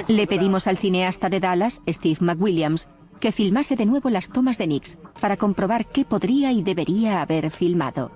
Le 0.08 0.28
pedimos 0.28 0.67
al 0.67 0.78
cineasta 0.78 1.30
de 1.30 1.39
Dallas, 1.39 1.82
Steve 1.88 2.17
McWilliams, 2.21 2.88
que 3.19 3.32
filmase 3.32 3.75
de 3.75 3.86
nuevo 3.86 4.10
las 4.10 4.30
tomas 4.30 4.58
de 4.58 4.67
Nix 4.67 4.97
para 5.19 5.38
comprobar 5.38 5.86
qué 5.86 6.06
podría 6.06 6.52
y 6.52 6.63
debería 6.63 7.21
haber 7.21 7.52
filmado. 7.52 8.12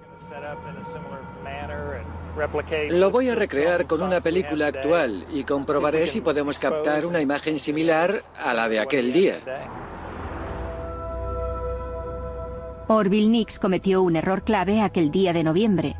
Lo 2.90 3.12
voy 3.12 3.30
a 3.30 3.36
recrear 3.36 3.86
con 3.86 4.02
una 4.02 4.20
película 4.20 4.68
actual 4.68 5.26
y 5.32 5.44
comprobaré 5.44 6.08
si 6.08 6.22
podemos 6.22 6.58
captar 6.58 7.06
una 7.06 7.22
imagen 7.22 7.60
similar 7.60 8.14
a 8.38 8.54
la 8.54 8.70
de 8.70 8.80
aquel 8.80 9.14
día. 9.14 9.40
Orville 12.88 13.30
Nix 13.30 13.60
cometió 13.60 14.02
un 14.02 14.15
error 14.17 14.43
clave 14.43 14.82
aquel 14.82 15.10
día 15.10 15.32
de 15.32 15.43
noviembre. 15.43 15.96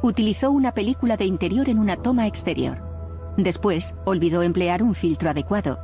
Utilizó 0.00 0.50
una 0.52 0.72
película 0.72 1.16
de 1.16 1.24
interior 1.24 1.68
en 1.68 1.78
una 1.78 1.96
toma 1.96 2.26
exterior. 2.28 2.78
Después, 3.36 3.94
olvidó 4.04 4.42
emplear 4.42 4.82
un 4.82 4.94
filtro 4.94 5.30
adecuado. 5.30 5.78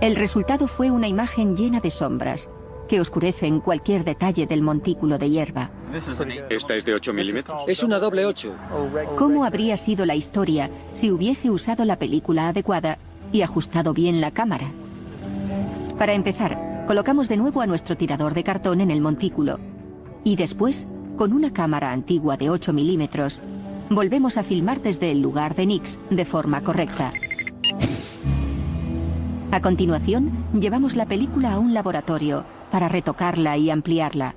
El 0.00 0.16
resultado 0.16 0.68
fue 0.68 0.90
una 0.90 1.06
imagen 1.06 1.56
llena 1.56 1.80
de 1.80 1.90
sombras, 1.90 2.50
que 2.88 3.00
oscurecen 3.00 3.60
cualquier 3.60 4.04
detalle 4.04 4.46
del 4.46 4.62
montículo 4.62 5.18
de 5.18 5.28
hierba. 5.28 5.70
¿Esta 6.48 6.76
es 6.76 6.84
de 6.84 6.94
8 6.94 7.12
milímetros? 7.12 7.62
Es 7.66 7.82
una 7.82 7.98
doble 7.98 8.24
8. 8.24 8.54
¿Cómo 9.16 9.44
habría 9.44 9.76
sido 9.76 10.06
la 10.06 10.14
historia 10.14 10.70
si 10.92 11.10
hubiese 11.10 11.50
usado 11.50 11.84
la 11.84 11.96
película 11.96 12.48
adecuada 12.48 12.98
y 13.32 13.42
ajustado 13.42 13.92
bien 13.92 14.20
la 14.20 14.30
cámara? 14.30 14.70
Para 15.98 16.12
empezar, 16.12 16.75
colocamos 16.86 17.28
de 17.28 17.36
nuevo 17.36 17.60
a 17.60 17.66
nuestro 17.66 17.96
tirador 17.96 18.32
de 18.32 18.44
cartón 18.44 18.80
en 18.80 18.90
el 18.90 19.00
montículo 19.00 19.58
y 20.24 20.36
después, 20.36 20.86
con 21.16 21.32
una 21.32 21.52
cámara 21.52 21.92
antigua 21.92 22.36
de 22.36 22.50
8 22.50 22.72
milímetros, 22.72 23.40
volvemos 23.90 24.36
a 24.36 24.42
filmar 24.42 24.80
desde 24.80 25.10
el 25.10 25.20
lugar 25.20 25.54
de 25.54 25.66
Nix 25.66 25.98
de 26.10 26.24
forma 26.24 26.62
correcta. 26.62 27.10
A 29.50 29.62
continuación, 29.62 30.30
llevamos 30.58 30.96
la 30.96 31.06
película 31.06 31.52
a 31.52 31.58
un 31.58 31.74
laboratorio 31.74 32.44
para 32.70 32.88
retocarla 32.88 33.56
y 33.56 33.70
ampliarla. 33.70 34.34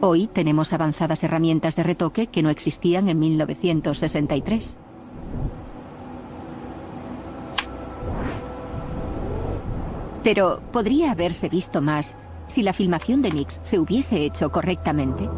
Hoy 0.00 0.26
tenemos 0.26 0.72
avanzadas 0.72 1.22
herramientas 1.24 1.76
de 1.76 1.82
retoque 1.84 2.26
que 2.26 2.42
no 2.42 2.50
existían 2.50 3.08
en 3.08 3.18
1963. 3.18 4.76
Pero, 10.22 10.62
¿podría 10.72 11.10
haberse 11.10 11.48
visto 11.48 11.80
más 11.80 12.16
si 12.46 12.62
la 12.62 12.72
filmación 12.72 13.22
de 13.22 13.32
Nix 13.32 13.60
se 13.64 13.78
hubiese 13.78 14.24
hecho 14.24 14.52
correctamente? 14.52 15.28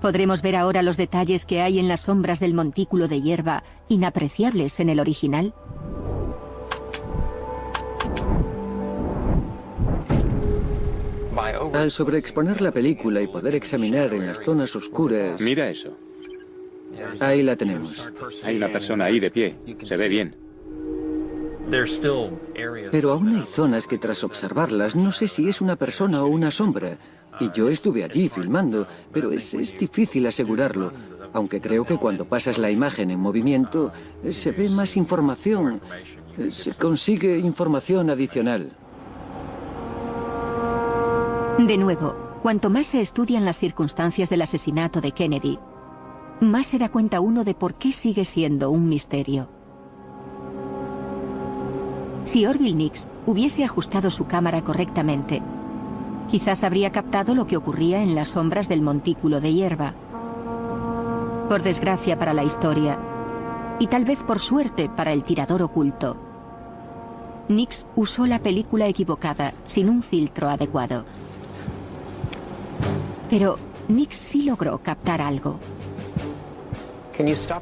¿Podremos 0.00 0.42
ver 0.42 0.56
ahora 0.56 0.82
los 0.82 0.96
detalles 0.96 1.46
que 1.46 1.62
hay 1.62 1.78
en 1.78 1.88
las 1.88 2.00
sombras 2.00 2.38
del 2.38 2.52
montículo 2.52 3.08
de 3.08 3.22
hierba, 3.22 3.64
inapreciables 3.88 4.78
en 4.80 4.90
el 4.90 5.00
original? 5.00 5.54
Al 11.72 11.90
sobreexponer 11.90 12.60
la 12.60 12.72
película 12.72 13.20
y 13.22 13.26
poder 13.26 13.54
examinar 13.54 14.12
en 14.12 14.26
las 14.26 14.42
zonas 14.42 14.74
oscuras... 14.76 15.40
Mira 15.40 15.68
eso. 15.68 15.90
Ahí 17.20 17.42
la 17.42 17.56
tenemos. 17.56 18.12
Hay 18.44 18.56
una 18.56 18.68
persona 18.68 19.06
ahí 19.06 19.20
de 19.20 19.30
pie. 19.30 19.56
Se 19.84 19.96
ve 19.96 20.08
bien. 20.08 20.45
Pero 22.90 23.10
aún 23.10 23.36
hay 23.36 23.44
zonas 23.44 23.86
que 23.86 23.98
tras 23.98 24.24
observarlas 24.24 24.94
no 24.96 25.12
sé 25.12 25.26
si 25.28 25.48
es 25.48 25.60
una 25.60 25.76
persona 25.76 26.22
o 26.22 26.26
una 26.28 26.50
sombra. 26.50 26.98
Y 27.40 27.50
yo 27.52 27.68
estuve 27.68 28.04
allí 28.04 28.28
filmando, 28.28 28.86
pero 29.12 29.30
es, 29.32 29.52
es 29.54 29.76
difícil 29.78 30.26
asegurarlo. 30.26 30.92
Aunque 31.32 31.60
creo 31.60 31.84
que 31.84 31.98
cuando 31.98 32.24
pasas 32.24 32.56
la 32.56 32.70
imagen 32.70 33.10
en 33.10 33.20
movimiento 33.20 33.92
se 34.30 34.52
ve 34.52 34.70
más 34.70 34.96
información. 34.96 35.80
Se 36.50 36.74
consigue 36.74 37.38
información 37.38 38.10
adicional. 38.10 38.70
De 41.58 41.78
nuevo, 41.78 42.14
cuanto 42.42 42.70
más 42.70 42.86
se 42.86 43.00
estudian 43.00 43.44
las 43.44 43.58
circunstancias 43.58 44.28
del 44.28 44.42
asesinato 44.42 45.00
de 45.00 45.12
Kennedy, 45.12 45.58
más 46.40 46.66
se 46.66 46.78
da 46.78 46.90
cuenta 46.90 47.20
uno 47.20 47.44
de 47.44 47.54
por 47.54 47.74
qué 47.74 47.92
sigue 47.92 48.24
siendo 48.24 48.70
un 48.70 48.88
misterio. 48.88 49.55
Si 52.26 52.44
Orville 52.44 52.74
Nix 52.74 53.06
hubiese 53.24 53.64
ajustado 53.64 54.10
su 54.10 54.26
cámara 54.26 54.62
correctamente, 54.62 55.40
quizás 56.28 56.64
habría 56.64 56.90
captado 56.90 57.36
lo 57.36 57.46
que 57.46 57.56
ocurría 57.56 58.02
en 58.02 58.16
las 58.16 58.28
sombras 58.28 58.68
del 58.68 58.82
montículo 58.82 59.40
de 59.40 59.54
hierba. 59.54 59.94
Por 61.48 61.62
desgracia 61.62 62.18
para 62.18 62.34
la 62.34 62.42
historia, 62.42 62.98
y 63.78 63.86
tal 63.86 64.04
vez 64.04 64.18
por 64.24 64.40
suerte 64.40 64.88
para 64.88 65.12
el 65.12 65.22
tirador 65.22 65.62
oculto, 65.62 66.16
Nix 67.48 67.86
usó 67.94 68.26
la 68.26 68.40
película 68.40 68.88
equivocada, 68.88 69.52
sin 69.68 69.88
un 69.88 70.02
filtro 70.02 70.48
adecuado. 70.48 71.04
Pero 73.30 73.56
Nix 73.86 74.16
sí 74.16 74.42
logró 74.42 74.78
captar 74.78 75.22
algo. 75.22 75.60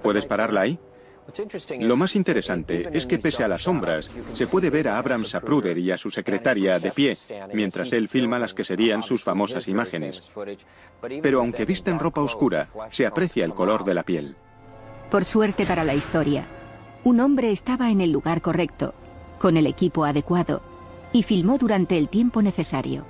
¿Puedes 0.03 0.25
pararla 0.25 0.63
ahí? 0.63 0.79
Lo 1.81 1.97
más 1.97 2.17
interesante 2.17 2.89
es 2.93 3.07
que 3.07 3.19
pese 3.19 3.45
a 3.45 3.49
las 3.49 3.63
sombras, 3.63 4.11
se 4.35 4.47
puede 4.47 4.71
ver 4.71 4.89
a 4.89 4.99
Abraham 4.99 5.25
Sapruder 5.25 5.79
y 5.79 5.91
a 5.91 5.99
su 5.99 6.11
secretaria 6.11 6.79
de 6.79 6.91
pie, 6.91 7.17
mientras 7.53 7.93
él 7.93 8.09
filma 8.09 8.39
las 8.39 8.55
que 8.55 8.65
serían 8.65 9.03
sus 9.03 9.23
famosas 9.23 9.69
imágenes. 9.69 10.31
Pero 11.23 11.41
aunque 11.41 11.65
visten 11.65 11.99
ropa 11.99 12.21
oscura, 12.21 12.69
se 12.91 13.07
aprecia 13.07 13.45
el 13.45 13.55
color 13.55 13.85
de 13.85 13.95
la 13.95 14.03
piel. 14.03 14.37
Por 15.11 15.25
suerte 15.25 15.67
para 15.67 15.85
la 15.85 15.95
historia, 15.95 16.47
un 17.05 17.21
hombre 17.21 17.51
estaba 17.51 17.91
en 17.91 18.01
el 18.01 18.11
lugar 18.11 18.41
correcto, 18.41 18.95
con 19.39 19.57
el 19.57 19.67
equipo 19.67 20.05
adecuado, 20.05 20.63
y 21.13 21.23
filmó 21.23 21.59
durante 21.59 21.99
el 21.99 22.09
tiempo 22.09 22.43
necesario. 22.43 23.05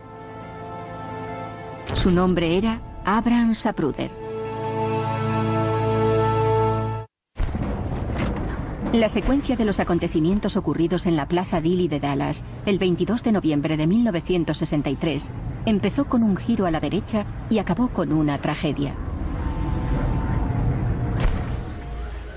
Su 1.95 2.11
nombre 2.11 2.57
era 2.57 2.81
Abraham 3.05 3.55
Sapruder. 3.55 4.24
La 8.95 9.09
secuencia 9.09 9.57
de 9.57 9.65
los 9.65 9.81
acontecimientos 9.81 10.57
ocurridos 10.57 11.07
en 11.07 11.17
la 11.17 11.27
Plaza 11.27 11.61
Dili 11.61 11.89
de 11.89 11.99
Dallas 11.99 12.45
el 12.65 12.79
22 12.79 13.25
de 13.25 13.33
noviembre 13.33 13.77
de 13.77 13.89
1963 13.89 15.33
empezó 15.67 16.05
con 16.05 16.23
un 16.23 16.37
giro 16.37 16.65
a 16.65 16.71
la 16.71 16.79
derecha 16.79 17.27
y 17.51 17.59
acabó 17.59 17.89
con 17.89 18.13
una 18.13 18.39
tragedia. 18.39 18.95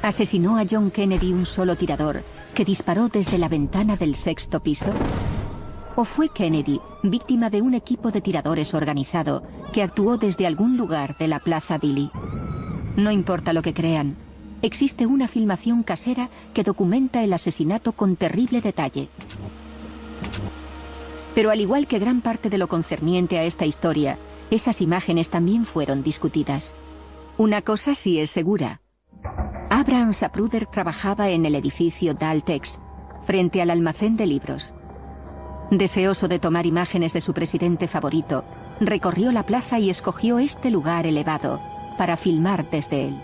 ¿Asesinó 0.01 0.57
a 0.57 0.65
John 0.67 0.89
Kennedy 0.89 1.31
un 1.31 1.45
solo 1.45 1.75
tirador 1.75 2.23
que 2.55 2.65
disparó 2.65 3.07
desde 3.07 3.37
la 3.37 3.49
ventana 3.49 3.95
del 3.95 4.15
sexto 4.15 4.59
piso? 4.59 4.89
¿O 5.95 6.05
fue 6.05 6.29
Kennedy 6.29 6.81
víctima 7.03 7.51
de 7.51 7.61
un 7.61 7.75
equipo 7.75 8.09
de 8.09 8.21
tiradores 8.21 8.73
organizado 8.73 9.43
que 9.73 9.83
actuó 9.83 10.17
desde 10.17 10.47
algún 10.47 10.75
lugar 10.75 11.19
de 11.19 11.27
la 11.27 11.37
Plaza 11.39 11.77
Dili? 11.77 12.09
No 12.95 13.11
importa 13.11 13.53
lo 13.53 13.61
que 13.61 13.75
crean, 13.75 14.17
existe 14.67 15.05
una 15.05 15.27
filmación 15.27 15.81
casera 15.81 16.29
que 16.53 16.63
documenta 16.63 17.23
el 17.23 17.33
asesinato 17.33 17.93
con 17.93 18.15
terrible 18.15 18.61
detalle. 18.61 19.09
Pero 21.33 21.51
al 21.51 21.61
igual 21.61 21.87
que 21.87 21.99
gran 21.99 22.21
parte 22.21 22.49
de 22.49 22.57
lo 22.57 22.67
concerniente 22.67 23.37
a 23.37 23.43
esta 23.43 23.65
historia, 23.65 24.17
esas 24.51 24.81
imágenes 24.81 25.29
también 25.29 25.65
fueron 25.65 26.03
discutidas. 26.03 26.75
Una 27.37 27.61
cosa 27.61 27.95
sí 27.95 28.19
es 28.19 28.31
segura. 28.31 28.81
Abraham 29.69 30.13
Sapruder 30.13 30.65
trabajaba 30.65 31.29
en 31.29 31.45
el 31.45 31.55
edificio 31.55 32.13
Daltex, 32.13 32.79
frente 33.25 33.61
al 33.61 33.69
almacén 33.69 34.15
de 34.15 34.25
libros. 34.25 34.73
Deseoso 35.69 36.27
de 36.27 36.39
tomar 36.39 36.65
imágenes 36.65 37.11
de 37.13 37.21
su 37.21 37.33
presidente 37.33 37.87
favorito, 37.87 38.45
recorrió 38.79 39.31
la 39.31 39.45
plaza 39.45 39.79
y 39.79 39.89
escogió 39.89 40.39
este 40.39 40.71
lugar 40.71 41.05
elevado 41.05 41.59
para 41.97 42.15
filmar 42.15 42.69
desde 42.69 43.09
él. 43.09 43.17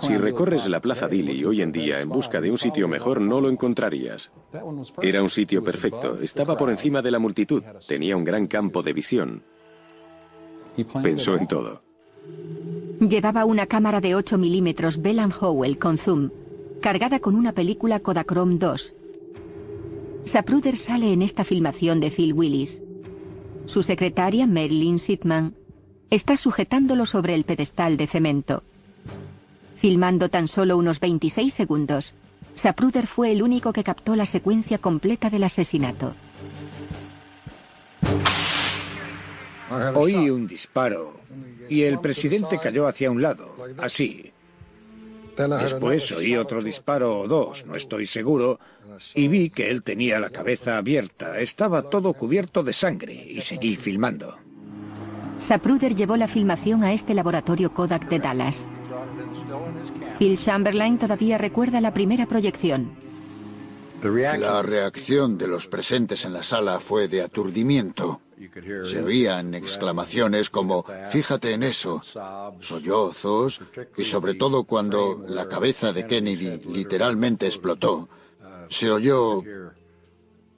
Si 0.00 0.16
recorres 0.16 0.68
la 0.68 0.80
Plaza 0.80 1.06
Dili 1.08 1.44
hoy 1.44 1.62
en 1.62 1.72
día 1.72 2.00
en 2.00 2.08
busca 2.08 2.40
de 2.40 2.50
un 2.50 2.58
sitio 2.58 2.88
mejor, 2.88 3.20
no 3.20 3.40
lo 3.40 3.48
encontrarías. 3.48 4.32
Era 5.00 5.22
un 5.22 5.30
sitio 5.30 5.62
perfecto, 5.62 6.18
estaba 6.20 6.56
por 6.56 6.70
encima 6.70 7.02
de 7.02 7.10
la 7.10 7.18
multitud, 7.18 7.62
tenía 7.86 8.16
un 8.16 8.24
gran 8.24 8.46
campo 8.46 8.82
de 8.82 8.92
visión. 8.92 9.42
Pensó 11.02 11.36
en 11.36 11.46
todo. 11.46 11.82
Llevaba 13.00 13.44
una 13.44 13.66
cámara 13.66 14.00
de 14.00 14.14
8 14.14 14.38
milímetros 14.38 15.02
Bell 15.02 15.20
Howell 15.40 15.78
con 15.78 15.98
zoom, 15.98 16.30
cargada 16.80 17.20
con 17.20 17.34
una 17.34 17.52
película 17.52 18.00
Kodachrome 18.00 18.58
2. 18.58 18.94
Sapruder 20.24 20.76
sale 20.76 21.12
en 21.12 21.22
esta 21.22 21.44
filmación 21.44 22.00
de 22.00 22.10
Phil 22.10 22.32
Willis. 22.32 22.82
Su 23.66 23.82
secretaria, 23.82 24.46
Marilyn 24.46 24.98
Sidman, 24.98 25.54
está 26.10 26.36
sujetándolo 26.36 27.06
sobre 27.06 27.34
el 27.34 27.44
pedestal 27.44 27.96
de 27.96 28.06
cemento. 28.06 28.62
Filmando 29.82 30.28
tan 30.28 30.46
solo 30.46 30.76
unos 30.76 31.00
26 31.00 31.52
segundos, 31.52 32.14
Sapruder 32.54 33.08
fue 33.08 33.32
el 33.32 33.42
único 33.42 33.72
que 33.72 33.82
captó 33.82 34.14
la 34.14 34.26
secuencia 34.26 34.78
completa 34.78 35.28
del 35.28 35.42
asesinato. 35.42 36.14
Oí 39.96 40.30
un 40.30 40.46
disparo 40.46 41.14
y 41.68 41.82
el 41.82 41.98
presidente 41.98 42.60
cayó 42.62 42.86
hacia 42.86 43.10
un 43.10 43.22
lado, 43.22 43.56
así. 43.78 44.30
Después 45.36 46.12
oí 46.12 46.36
otro 46.36 46.62
disparo 46.62 47.18
o 47.18 47.26
dos, 47.26 47.66
no 47.66 47.74
estoy 47.74 48.06
seguro, 48.06 48.60
y 49.16 49.26
vi 49.26 49.50
que 49.50 49.68
él 49.68 49.82
tenía 49.82 50.20
la 50.20 50.30
cabeza 50.30 50.78
abierta, 50.78 51.40
estaba 51.40 51.82
todo 51.82 52.12
cubierto 52.12 52.62
de 52.62 52.72
sangre 52.72 53.14
y 53.14 53.40
seguí 53.40 53.74
filmando. 53.74 54.38
Sapruder 55.38 55.96
llevó 55.96 56.16
la 56.16 56.28
filmación 56.28 56.84
a 56.84 56.92
este 56.92 57.14
laboratorio 57.14 57.74
Kodak 57.74 58.08
de 58.08 58.20
Dallas. 58.20 58.68
Phil 60.22 60.38
Chamberlain 60.38 60.98
todavía 60.98 61.36
recuerda 61.36 61.80
la 61.80 61.92
primera 61.92 62.26
proyección. 62.26 62.92
La 64.04 64.62
reacción 64.62 65.36
de 65.36 65.48
los 65.48 65.66
presentes 65.66 66.24
en 66.24 66.32
la 66.32 66.44
sala 66.44 66.78
fue 66.78 67.08
de 67.08 67.22
aturdimiento. 67.22 68.20
Se 68.84 69.02
oían 69.02 69.52
exclamaciones 69.54 70.48
como, 70.48 70.86
fíjate 71.10 71.54
en 71.54 71.64
eso, 71.64 72.04
sollozos, 72.60 73.62
y 73.96 74.04
sobre 74.04 74.34
todo 74.34 74.62
cuando 74.62 75.24
la 75.26 75.48
cabeza 75.48 75.92
de 75.92 76.06
Kennedy 76.06 76.60
literalmente 76.68 77.48
explotó, 77.48 78.08
se 78.68 78.92
oyó 78.92 79.42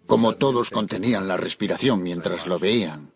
como 0.05 0.35
todos 0.35 0.69
contenían 0.69 1.27
la 1.27 1.39
respiración 1.39 2.03
mientras 2.03 2.47
lo 2.47 2.59
veían. 2.59 3.13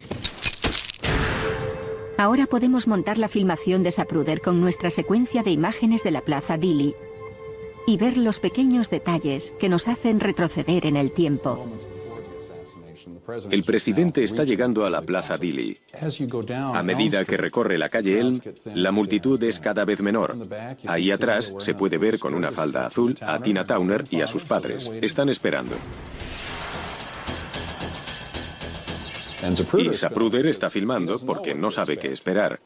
Ahora 2.18 2.46
podemos 2.46 2.88
montar 2.88 3.16
la 3.16 3.28
filmación 3.28 3.84
de 3.84 3.92
Sapruder 3.92 4.40
con 4.40 4.60
nuestra 4.60 4.90
secuencia 4.90 5.44
de 5.44 5.52
imágenes 5.52 6.02
de 6.02 6.10
la 6.10 6.20
Plaza 6.20 6.58
Dili 6.58 6.96
y 7.86 7.96
ver 7.96 8.16
los 8.16 8.40
pequeños 8.40 8.90
detalles 8.90 9.54
que 9.60 9.68
nos 9.68 9.86
hacen 9.86 10.18
retroceder 10.18 10.84
en 10.84 10.96
el 10.96 11.12
tiempo. 11.12 11.64
El 13.52 13.62
presidente 13.62 14.24
está 14.24 14.42
llegando 14.42 14.84
a 14.84 14.90
la 14.90 15.00
Plaza 15.00 15.38
Dili. 15.38 15.78
A 16.50 16.82
medida 16.82 17.24
que 17.24 17.36
recorre 17.36 17.78
la 17.78 17.88
calle 17.88 18.18
Elm, 18.18 18.40
la 18.74 18.90
multitud 18.90 19.40
es 19.44 19.60
cada 19.60 19.84
vez 19.84 20.02
menor. 20.02 20.36
Ahí 20.88 21.12
atrás 21.12 21.54
se 21.58 21.74
puede 21.74 21.98
ver 21.98 22.18
con 22.18 22.34
una 22.34 22.50
falda 22.50 22.86
azul 22.86 23.14
a 23.20 23.38
Tina 23.38 23.64
Towner 23.64 24.06
y 24.10 24.22
a 24.22 24.26
sus 24.26 24.44
padres. 24.44 24.90
Están 25.02 25.28
esperando. 25.28 25.76
Y 29.78 29.92
Sapruder 29.92 30.46
está 30.46 30.70
filmando 30.70 31.18
porque 31.18 31.54
no 31.54 31.70
sabe 31.70 31.98
qué 31.98 32.12
esperar. 32.12 32.58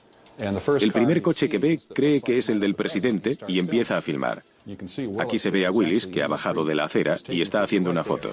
El 0.81 0.93
primer 0.93 1.20
coche 1.20 1.49
que 1.49 1.59
ve 1.59 1.79
cree 1.95 2.20
que 2.23 2.39
es 2.39 2.49
el 2.49 2.59
del 2.59 2.75
presidente 2.75 3.37
y 3.47 3.59
empieza 3.59 3.97
a 3.97 4.01
filmar. 4.01 4.43
Aquí 5.18 5.39
se 5.39 5.51
ve 5.51 5.66
a 5.66 5.70
Willis 5.70 6.07
que 6.07 6.23
ha 6.23 6.29
bajado 6.29 6.64
de 6.64 6.75
la 6.75 6.85
acera 6.85 7.16
y 7.29 7.43
está 7.43 7.62
haciendo 7.62 7.91
una 7.91 8.05
foto. 8.05 8.31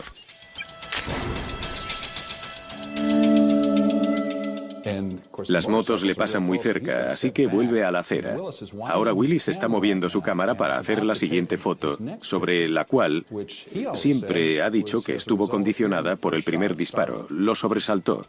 Las 5.48 5.68
motos 5.68 6.04
le 6.04 6.16
pasan 6.16 6.44
muy 6.44 6.58
cerca, 6.58 7.10
así 7.12 7.32
que 7.32 7.48
vuelve 7.48 7.84
a 7.84 7.92
la 7.92 8.00
acera. 8.00 8.38
Ahora 8.86 9.14
Willis 9.14 9.48
está 9.48 9.68
moviendo 9.68 10.10
su 10.10 10.22
cámara 10.22 10.56
para 10.56 10.78
hacer 10.78 11.04
la 11.04 11.16
siguiente 11.16 11.58
foto, 11.58 11.98
sobre 12.22 12.68
la 12.68 12.86
cual 12.86 13.26
siempre 13.94 14.62
ha 14.62 14.70
dicho 14.70 15.02
que 15.02 15.16
estuvo 15.16 15.48
condicionada 15.50 16.16
por 16.16 16.36
el 16.36 16.44
primer 16.44 16.76
disparo. 16.76 17.28
Lo 17.30 17.56
sobresaltó. 17.56 18.26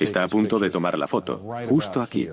Está 0.00 0.24
a 0.24 0.28
punto 0.28 0.58
de 0.58 0.70
tomar 0.70 0.98
la 0.98 1.06
foto, 1.06 1.38
justo 1.68 2.02
aquí. 2.02 2.28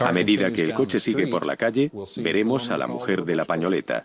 A 0.00 0.12
medida 0.12 0.52
que 0.52 0.64
el 0.64 0.74
coche 0.74 1.00
sigue 1.00 1.26
por 1.26 1.46
la 1.46 1.56
calle, 1.56 1.90
veremos 2.16 2.70
a 2.70 2.76
la 2.76 2.86
mujer 2.86 3.24
de 3.24 3.36
la 3.36 3.46
pañoleta. 3.46 4.04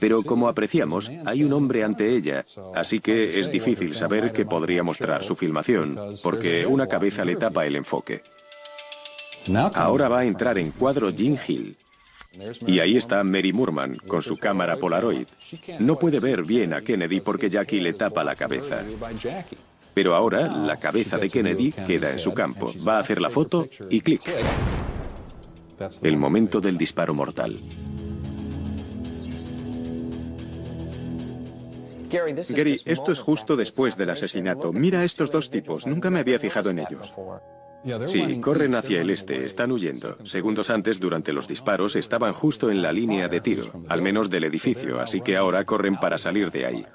Pero 0.00 0.22
como 0.22 0.48
apreciamos, 0.48 1.10
hay 1.24 1.44
un 1.44 1.52
hombre 1.52 1.84
ante 1.84 2.14
ella, 2.14 2.44
así 2.74 3.00
que 3.00 3.38
es 3.38 3.50
difícil 3.50 3.94
saber 3.94 4.32
qué 4.32 4.44
podría 4.44 4.82
mostrar 4.82 5.22
su 5.22 5.34
filmación, 5.34 5.98
porque 6.22 6.66
una 6.66 6.86
cabeza 6.86 7.24
le 7.24 7.36
tapa 7.36 7.66
el 7.66 7.76
enfoque. 7.76 8.22
Ahora 9.74 10.08
va 10.08 10.20
a 10.20 10.24
entrar 10.24 10.58
en 10.58 10.70
cuadro 10.70 11.12
Jim 11.12 11.36
Hill. 11.46 11.76
Y 12.66 12.80
ahí 12.80 12.96
está 12.96 13.22
Mary 13.24 13.52
Moorman 13.52 13.96
con 14.06 14.22
su 14.22 14.36
cámara 14.36 14.76
Polaroid. 14.76 15.26
No 15.80 15.98
puede 15.98 16.18
ver 16.18 16.44
bien 16.44 16.72
a 16.72 16.80
Kennedy 16.80 17.20
porque 17.20 17.50
Jackie 17.50 17.80
le 17.80 17.92
tapa 17.92 18.24
la 18.24 18.34
cabeza. 18.34 18.82
Pero 19.94 20.14
ahora 20.14 20.46
la 20.46 20.78
cabeza 20.78 21.18
de 21.18 21.28
Kennedy 21.28 21.72
queda 21.72 22.10
en 22.10 22.18
su 22.18 22.32
campo. 22.32 22.72
Va 22.86 22.96
a 22.96 23.00
hacer 23.00 23.20
la 23.20 23.28
foto 23.28 23.68
y 23.90 24.00
clic. 24.00 24.22
El 26.02 26.16
momento 26.16 26.60
del 26.60 26.78
disparo 26.78 27.12
mortal. 27.12 27.58
Gary, 32.12 32.80
esto 32.84 33.12
es 33.12 33.18
justo 33.18 33.56
después 33.56 33.96
del 33.96 34.10
asesinato. 34.10 34.72
Mira 34.72 35.00
a 35.00 35.04
estos 35.04 35.30
dos 35.30 35.50
tipos, 35.50 35.86
nunca 35.86 36.10
me 36.10 36.20
había 36.20 36.38
fijado 36.38 36.70
en 36.70 36.80
ellos. 36.80 37.12
Sí, 38.06 38.40
corren 38.40 38.74
hacia 38.74 39.00
el 39.00 39.10
este, 39.10 39.44
están 39.44 39.72
huyendo. 39.72 40.16
Segundos 40.24 40.70
antes, 40.70 41.00
durante 41.00 41.32
los 41.32 41.48
disparos, 41.48 41.96
estaban 41.96 42.32
justo 42.32 42.70
en 42.70 42.80
la 42.80 42.92
línea 42.92 43.28
de 43.28 43.40
tiro, 43.40 43.64
al 43.88 44.02
menos 44.02 44.30
del 44.30 44.44
edificio, 44.44 45.00
así 45.00 45.20
que 45.20 45.36
ahora 45.36 45.64
corren 45.64 45.96
para 45.96 46.18
salir 46.18 46.50
de 46.50 46.66
ahí. 46.66 46.86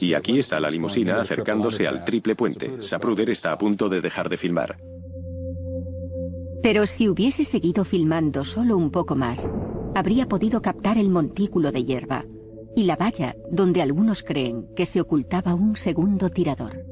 Y 0.00 0.14
aquí 0.14 0.38
está 0.38 0.58
la 0.58 0.70
limusina 0.70 1.20
acercándose 1.20 1.86
al 1.86 2.04
triple 2.04 2.34
puente. 2.34 2.82
Sapruder 2.82 3.30
está 3.30 3.52
a 3.52 3.58
punto 3.58 3.88
de 3.88 4.00
dejar 4.00 4.28
de 4.28 4.36
filmar. 4.36 4.78
Pero 6.62 6.86
si 6.86 7.08
hubiese 7.08 7.44
seguido 7.44 7.84
filmando 7.84 8.44
solo 8.44 8.76
un 8.76 8.90
poco 8.90 9.14
más, 9.14 9.48
habría 9.94 10.26
podido 10.26 10.60
captar 10.60 10.98
el 10.98 11.08
montículo 11.10 11.70
de 11.70 11.84
hierba 11.84 12.24
y 12.76 12.84
la 12.84 12.96
valla 12.96 13.34
donde 13.50 13.82
algunos 13.82 14.22
creen 14.22 14.68
que 14.74 14.86
se 14.86 15.00
ocultaba 15.00 15.54
un 15.54 15.76
segundo 15.76 16.30
tirador. 16.30 16.84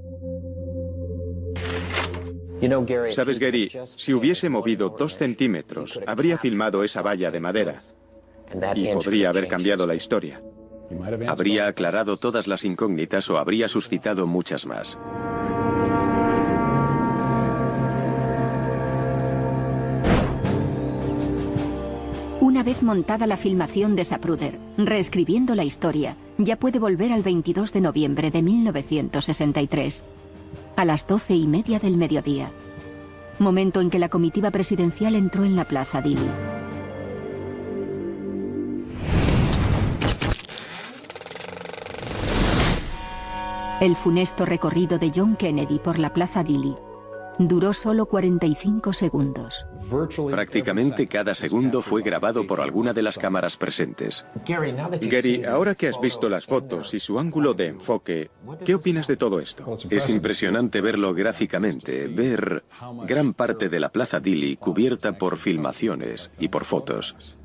Sabes, 3.10 3.38
Gary, 3.38 3.70
si 3.84 4.14
hubiese 4.14 4.48
movido 4.48 4.88
dos 4.88 5.16
centímetros, 5.16 6.00
habría 6.06 6.38
filmado 6.38 6.82
esa 6.84 7.02
valla 7.02 7.30
de 7.30 7.40
madera 7.40 7.76
y 8.74 8.88
podría 8.88 9.30
haber 9.30 9.48
cambiado 9.48 9.86
la 9.86 9.94
historia. 9.94 10.40
Habría 11.26 11.66
aclarado 11.66 12.16
todas 12.16 12.46
las 12.46 12.64
incógnitas 12.64 13.28
o 13.30 13.38
habría 13.38 13.68
suscitado 13.68 14.26
muchas 14.26 14.66
más. 14.66 14.98
Vez 22.66 22.82
montada 22.82 23.28
la 23.28 23.36
filmación 23.36 23.94
de 23.94 24.04
Sapruder, 24.04 24.58
reescribiendo 24.76 25.54
la 25.54 25.62
historia, 25.62 26.16
ya 26.36 26.56
puede 26.56 26.80
volver 26.80 27.12
al 27.12 27.22
22 27.22 27.72
de 27.72 27.80
noviembre 27.80 28.32
de 28.32 28.42
1963, 28.42 30.02
a 30.74 30.84
las 30.84 31.06
doce 31.06 31.36
y 31.36 31.46
media 31.46 31.78
del 31.78 31.96
mediodía, 31.96 32.50
momento 33.38 33.80
en 33.80 33.88
que 33.88 34.00
la 34.00 34.08
comitiva 34.08 34.50
presidencial 34.50 35.14
entró 35.14 35.44
en 35.44 35.54
la 35.54 35.64
plaza 35.64 36.02
Dili. 36.02 36.26
El 43.80 43.94
funesto 43.94 44.44
recorrido 44.44 44.98
de 44.98 45.12
John 45.14 45.36
Kennedy 45.36 45.78
por 45.78 46.00
la 46.00 46.12
Plaza 46.12 46.42
Dili 46.42 46.74
duró 47.38 47.72
solo 47.72 48.06
45 48.06 48.92
segundos. 48.92 49.66
Prácticamente 50.30 51.06
cada 51.06 51.34
segundo 51.34 51.80
fue 51.80 52.02
grabado 52.02 52.46
por 52.46 52.60
alguna 52.60 52.92
de 52.92 53.02
las 53.02 53.18
cámaras 53.18 53.56
presentes. 53.56 54.26
Gary, 54.46 55.44
ahora 55.44 55.74
que 55.74 55.88
has 55.88 56.00
visto 56.00 56.28
las 56.28 56.44
fotos 56.44 56.92
y 56.94 57.00
su 57.00 57.18
ángulo 57.18 57.54
de 57.54 57.68
enfoque, 57.68 58.30
¿qué 58.64 58.74
opinas 58.74 59.06
de 59.06 59.16
todo 59.16 59.40
esto? 59.40 59.76
Es 59.90 60.08
impresionante 60.10 60.80
verlo 60.80 61.14
gráficamente, 61.14 62.08
ver 62.08 62.64
gran 63.04 63.32
parte 63.32 63.68
de 63.68 63.80
la 63.80 63.90
Plaza 63.90 64.18
Dili 64.20 64.56
cubierta 64.56 65.16
por 65.18 65.36
filmaciones 65.36 66.32
y 66.38 66.48
por 66.48 66.64
fotos. 66.64 67.36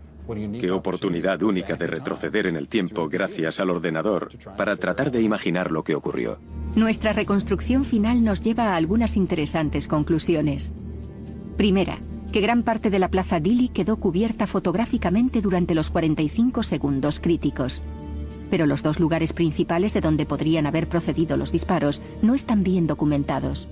Qué 0.59 0.71
oportunidad 0.71 1.41
única 1.43 1.75
de 1.75 1.87
retroceder 1.87 2.47
en 2.47 2.55
el 2.55 2.67
tiempo 2.67 3.09
gracias 3.09 3.59
al 3.59 3.69
ordenador 3.69 4.29
para 4.57 4.75
tratar 4.75 5.11
de 5.11 5.21
imaginar 5.21 5.71
lo 5.71 5.83
que 5.83 5.95
ocurrió. 5.95 6.37
Nuestra 6.75 7.11
reconstrucción 7.11 7.83
final 7.83 8.23
nos 8.23 8.41
lleva 8.41 8.69
a 8.69 8.75
algunas 8.75 9.17
interesantes 9.17 9.87
conclusiones. 9.87 10.73
Primera, 11.57 11.99
que 12.31 12.39
gran 12.39 12.63
parte 12.63 12.89
de 12.89 12.99
la 12.99 13.09
Plaza 13.09 13.39
Dili 13.39 13.69
quedó 13.69 13.97
cubierta 13.97 14.47
fotográficamente 14.47 15.41
durante 15.41 15.75
los 15.75 15.89
45 15.89 16.63
segundos 16.63 17.19
críticos. 17.19 17.81
Pero 18.49 18.65
los 18.65 18.83
dos 18.83 18.99
lugares 18.99 19.33
principales 19.33 19.93
de 19.93 20.01
donde 20.01 20.25
podrían 20.25 20.65
haber 20.65 20.87
procedido 20.87 21.35
los 21.35 21.51
disparos 21.51 22.01
no 22.21 22.35
están 22.35 22.63
bien 22.63 22.87
documentados. 22.87 23.67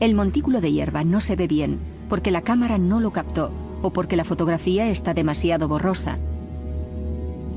El 0.00 0.14
montículo 0.14 0.60
de 0.60 0.72
hierba 0.72 1.04
no 1.04 1.20
se 1.20 1.36
ve 1.36 1.46
bien 1.46 1.78
porque 2.08 2.30
la 2.30 2.42
cámara 2.42 2.76
no 2.76 3.00
lo 3.00 3.12
captó 3.12 3.50
o 3.82 3.92
porque 3.92 4.16
la 4.16 4.24
fotografía 4.24 4.88
está 4.88 5.14
demasiado 5.14 5.68
borrosa. 5.68 6.18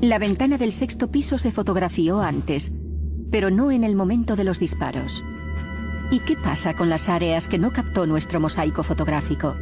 La 0.00 0.18
ventana 0.18 0.58
del 0.58 0.72
sexto 0.72 1.10
piso 1.10 1.38
se 1.38 1.52
fotografió 1.52 2.20
antes, 2.20 2.72
pero 3.30 3.50
no 3.50 3.70
en 3.70 3.84
el 3.84 3.96
momento 3.96 4.36
de 4.36 4.44
los 4.44 4.58
disparos. 4.58 5.22
¿Y 6.10 6.20
qué 6.20 6.36
pasa 6.36 6.74
con 6.74 6.88
las 6.88 7.08
áreas 7.08 7.48
que 7.48 7.58
no 7.58 7.72
captó 7.72 8.06
nuestro 8.06 8.38
mosaico 8.40 8.82
fotográfico? 8.82 9.54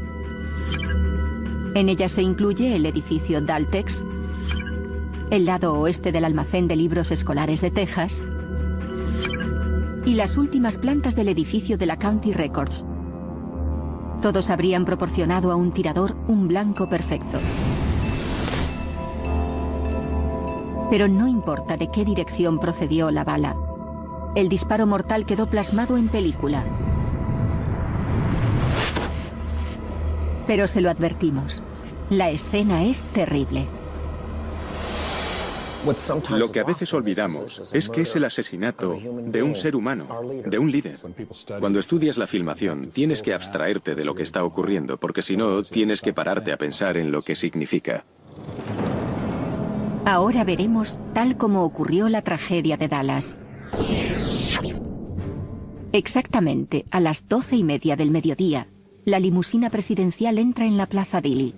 En 1.74 1.88
ellas 1.88 2.12
se 2.12 2.22
incluye 2.22 2.76
el 2.76 2.84
edificio 2.84 3.40
Daltex, 3.40 4.04
el 5.30 5.46
lado 5.46 5.72
oeste 5.74 6.12
del 6.12 6.24
almacén 6.24 6.68
de 6.68 6.76
libros 6.76 7.10
escolares 7.10 7.60
de 7.60 7.70
Texas 7.70 8.22
y 10.04 10.14
las 10.14 10.36
últimas 10.36 10.76
plantas 10.76 11.14
del 11.14 11.28
edificio 11.28 11.78
de 11.78 11.86
la 11.86 11.98
County 11.98 12.32
Records, 12.32 12.84
todos 14.22 14.50
habrían 14.50 14.86
proporcionado 14.86 15.50
a 15.50 15.56
un 15.56 15.72
tirador 15.72 16.16
un 16.28 16.48
blanco 16.48 16.88
perfecto. 16.88 17.38
Pero 20.88 21.08
no 21.08 21.26
importa 21.26 21.76
de 21.76 21.90
qué 21.90 22.04
dirección 22.04 22.58
procedió 22.58 23.10
la 23.10 23.24
bala. 23.24 23.56
El 24.36 24.48
disparo 24.48 24.86
mortal 24.86 25.26
quedó 25.26 25.46
plasmado 25.46 25.98
en 25.98 26.08
película. 26.08 26.62
Pero 30.46 30.68
se 30.68 30.80
lo 30.80 30.88
advertimos. 30.88 31.62
La 32.08 32.30
escena 32.30 32.84
es 32.84 33.02
terrible. 33.12 33.66
Lo 36.30 36.52
que 36.52 36.60
a 36.60 36.64
veces 36.64 36.94
olvidamos 36.94 37.70
es 37.72 37.88
que 37.88 38.02
es 38.02 38.14
el 38.14 38.24
asesinato 38.24 38.98
de 39.26 39.42
un 39.42 39.56
ser 39.56 39.74
humano, 39.74 40.06
de 40.46 40.58
un 40.58 40.70
líder. 40.70 41.00
Cuando 41.58 41.78
estudias 41.78 42.18
la 42.18 42.26
filmación, 42.26 42.90
tienes 42.92 43.22
que 43.22 43.34
abstraerte 43.34 43.94
de 43.94 44.04
lo 44.04 44.14
que 44.14 44.22
está 44.22 44.44
ocurriendo, 44.44 44.96
porque 44.98 45.22
si 45.22 45.36
no, 45.36 45.62
tienes 45.62 46.00
que 46.00 46.12
pararte 46.12 46.52
a 46.52 46.56
pensar 46.56 46.96
en 46.96 47.10
lo 47.10 47.22
que 47.22 47.34
significa. 47.34 48.04
Ahora 50.04 50.44
veremos 50.44 50.98
tal 51.14 51.36
como 51.36 51.64
ocurrió 51.64 52.08
la 52.08 52.22
tragedia 52.22 52.76
de 52.76 52.88
Dallas. 52.88 53.36
Exactamente 55.92 56.86
a 56.90 57.00
las 57.00 57.28
doce 57.28 57.56
y 57.56 57.64
media 57.64 57.96
del 57.96 58.10
mediodía, 58.10 58.68
la 59.04 59.20
limusina 59.20 59.68
presidencial 59.68 60.38
entra 60.38 60.64
en 60.64 60.76
la 60.76 60.86
Plaza 60.86 61.20
Dili. 61.20 61.54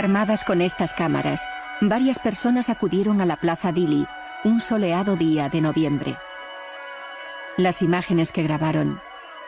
Armadas 0.00 0.44
con 0.44 0.62
estas 0.62 0.94
cámaras, 0.94 1.46
varias 1.82 2.18
personas 2.18 2.70
acudieron 2.70 3.20
a 3.20 3.26
la 3.26 3.36
Plaza 3.36 3.70
Dili 3.70 4.06
un 4.44 4.58
soleado 4.58 5.14
día 5.14 5.50
de 5.50 5.60
noviembre. 5.60 6.16
Las 7.58 7.82
imágenes 7.82 8.32
que 8.32 8.42
grabaron 8.42 8.98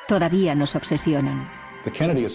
todavía 0.07 0.55
nos 0.55 0.76
obsesionan. 0.76 1.48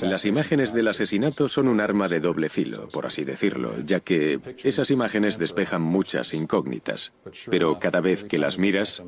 Las 0.01 0.25
imágenes 0.25 0.73
del 0.73 0.87
asesinato 0.87 1.47
son 1.47 1.67
un 1.67 1.79
arma 1.79 2.07
de 2.07 2.19
doble 2.19 2.49
filo, 2.49 2.89
por 2.89 3.05
así 3.05 3.23
decirlo, 3.23 3.75
ya 3.85 3.99
que 3.99 4.39
esas 4.63 4.89
imágenes 4.89 5.37
despejan 5.37 5.83
muchas 5.83 6.33
incógnitas, 6.33 7.13
pero 7.51 7.77
cada 7.77 8.01
vez 8.01 8.23
que 8.23 8.39
las 8.39 8.57
miras, 8.57 9.03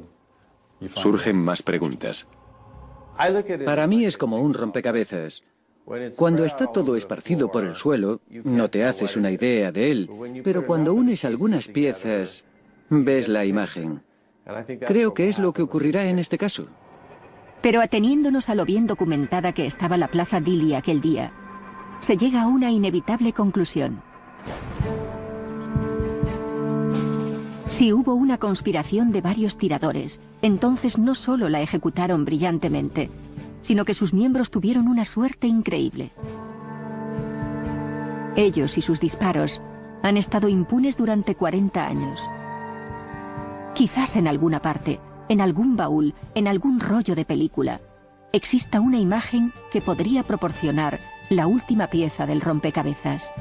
surgen 0.93 1.36
más 1.36 1.64
preguntas. 1.64 2.28
Para 3.66 3.88
mí 3.88 4.05
es 4.05 4.18
como 4.18 4.38
un 4.38 4.53
rompecabezas. 4.53 5.43
Cuando 6.18 6.46
está 6.46 6.68
todo 6.68 6.96
esparcido 6.96 7.52
por 7.52 7.66
el 7.66 7.76
suelo, 7.76 8.22
no 8.44 8.70
te 8.70 8.86
haces 8.86 9.18
una 9.18 9.32
idea 9.32 9.72
de 9.72 9.92
él, 9.92 10.10
pero 10.44 10.66
cuando 10.66 10.94
unes 10.94 11.26
algunas 11.26 11.68
piezas, 11.68 12.46
ves 12.90 13.28
la 13.28 13.46
imagen. 13.46 14.02
Creo 14.86 15.14
que 15.14 15.28
es 15.28 15.40
lo 15.40 15.54
que 15.54 15.62
ocurrirá 15.62 16.06
en 16.06 16.20
este 16.20 16.38
caso. 16.38 16.68
Pero 17.62 17.82
ateniéndonos 17.82 18.50
a 18.50 18.56
lo 18.56 18.66
bien 18.66 18.88
documentada 18.88 19.52
que 19.54 19.66
estaba 19.66 19.98
la 19.98 20.08
Plaza 20.10 20.40
Dili 20.40 20.76
aquel 20.76 21.02
día, 21.02 21.34
se 22.00 22.18
llega 22.18 22.44
a 22.44 22.48
una 22.48 22.72
inevitable 22.72 23.34
conclusión. 23.34 24.02
Si 27.68 27.94
hubo 27.94 28.14
una 28.14 28.38
conspiración 28.38 29.12
de 29.12 29.22
varios 29.22 29.58
tiradores, 29.58 30.22
entonces 30.42 30.98
no 30.98 31.16
solo 31.16 31.50
la 31.50 31.62
ejecutaron 31.62 32.26
brillantemente, 32.26 33.10
sino 33.62 33.86
que 33.86 33.93
sus 33.93 34.14
miembros 34.14 34.51
tuvieron 34.51 34.88
una 34.88 35.05
suerte 35.05 35.47
increíble. 35.47 36.12
Ellos 38.36 38.78
y 38.78 38.82
sus 38.82 38.99
disparos 38.99 39.62
han 40.01 40.18
estado 40.18 40.47
impunes 40.47 40.97
durante 40.97 41.36
40 41.36 41.86
años. 41.86 42.30
Quizás 43.74 44.16
en 44.16 44.28
alguna 44.28 44.62
parte, 44.62 44.99
en 45.28 45.41
algún 45.41 45.76
baúl, 45.76 46.14
en 46.36 46.47
algún 46.47 46.80
rollo 46.80 47.16
de 47.16 47.26
película, 47.26 47.82
exista 48.32 48.80
una 48.80 48.99
imagen 48.99 49.51
que 49.72 49.82
podría 49.82 50.24
proporcionar 50.24 50.99
la 51.30 51.47
última 51.47 51.88
pieza 51.88 52.26
del 52.26 52.41
rompecabezas. 52.41 53.32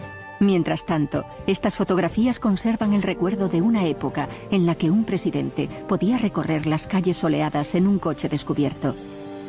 Mientras 0.41 0.87
tanto, 0.87 1.25
estas 1.47 1.77
fotografías 1.77 2.39
conservan 2.39 2.93
el 2.93 3.03
recuerdo 3.03 3.49
de 3.49 3.61
una 3.61 3.87
época 3.87 4.29
en 4.51 4.67
la 4.67 4.77
que 4.77 4.91
un 4.91 5.05
presidente 5.05 5.69
podía 5.89 6.19
recorrer 6.19 6.67
las 6.67 6.87
calles 6.87 7.17
soleadas 7.17 7.75
en 7.75 7.87
un 7.87 7.99
coche 7.99 8.29
descubierto. 8.29 8.95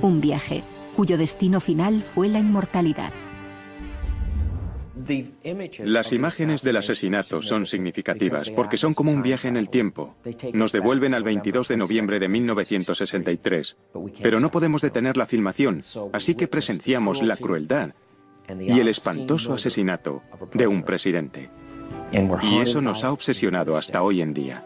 Un 0.02 0.22
viaje 0.22 0.64
cuyo 0.96 1.18
destino 1.18 1.60
final 1.60 2.04
fue 2.04 2.28
la 2.28 2.40
inmortalidad. 2.40 3.12
Las 5.84 6.12
imágenes 6.12 6.62
del 6.62 6.78
asesinato 6.78 7.42
son 7.42 7.66
significativas 7.66 8.50
porque 8.52 8.78
son 8.78 8.94
como 8.94 9.12
un 9.12 9.22
viaje 9.22 9.48
en 9.48 9.58
el 9.58 9.70
tiempo. 9.70 10.16
Nos 10.54 10.72
devuelven 10.72 11.14
al 11.14 11.24
22 11.24 11.68
de 11.68 11.78
noviembre 11.78 12.20
de 12.20 12.28
1963. 12.28 13.78
Pero 14.22 14.40
no 14.40 14.52
podemos 14.52 14.82
detener 14.82 15.18
la 15.18 15.26
filmación, 15.26 15.82
así 16.14 16.36
que 16.36 16.48
presenciamos 16.48 17.22
la 17.22 17.38
crueldad 17.38 17.94
y 18.60 18.80
el 18.80 18.88
espantoso 18.88 19.54
asesinato 19.54 20.22
de 20.54 20.68
un 20.68 20.84
presidente. 20.84 21.50
Y 22.42 22.60
eso 22.60 22.82
nos 22.82 23.04
ha 23.04 23.12
obsesionado 23.12 23.78
hasta 23.78 24.02
hoy 24.04 24.22
en 24.22 24.34
día. 24.34 24.66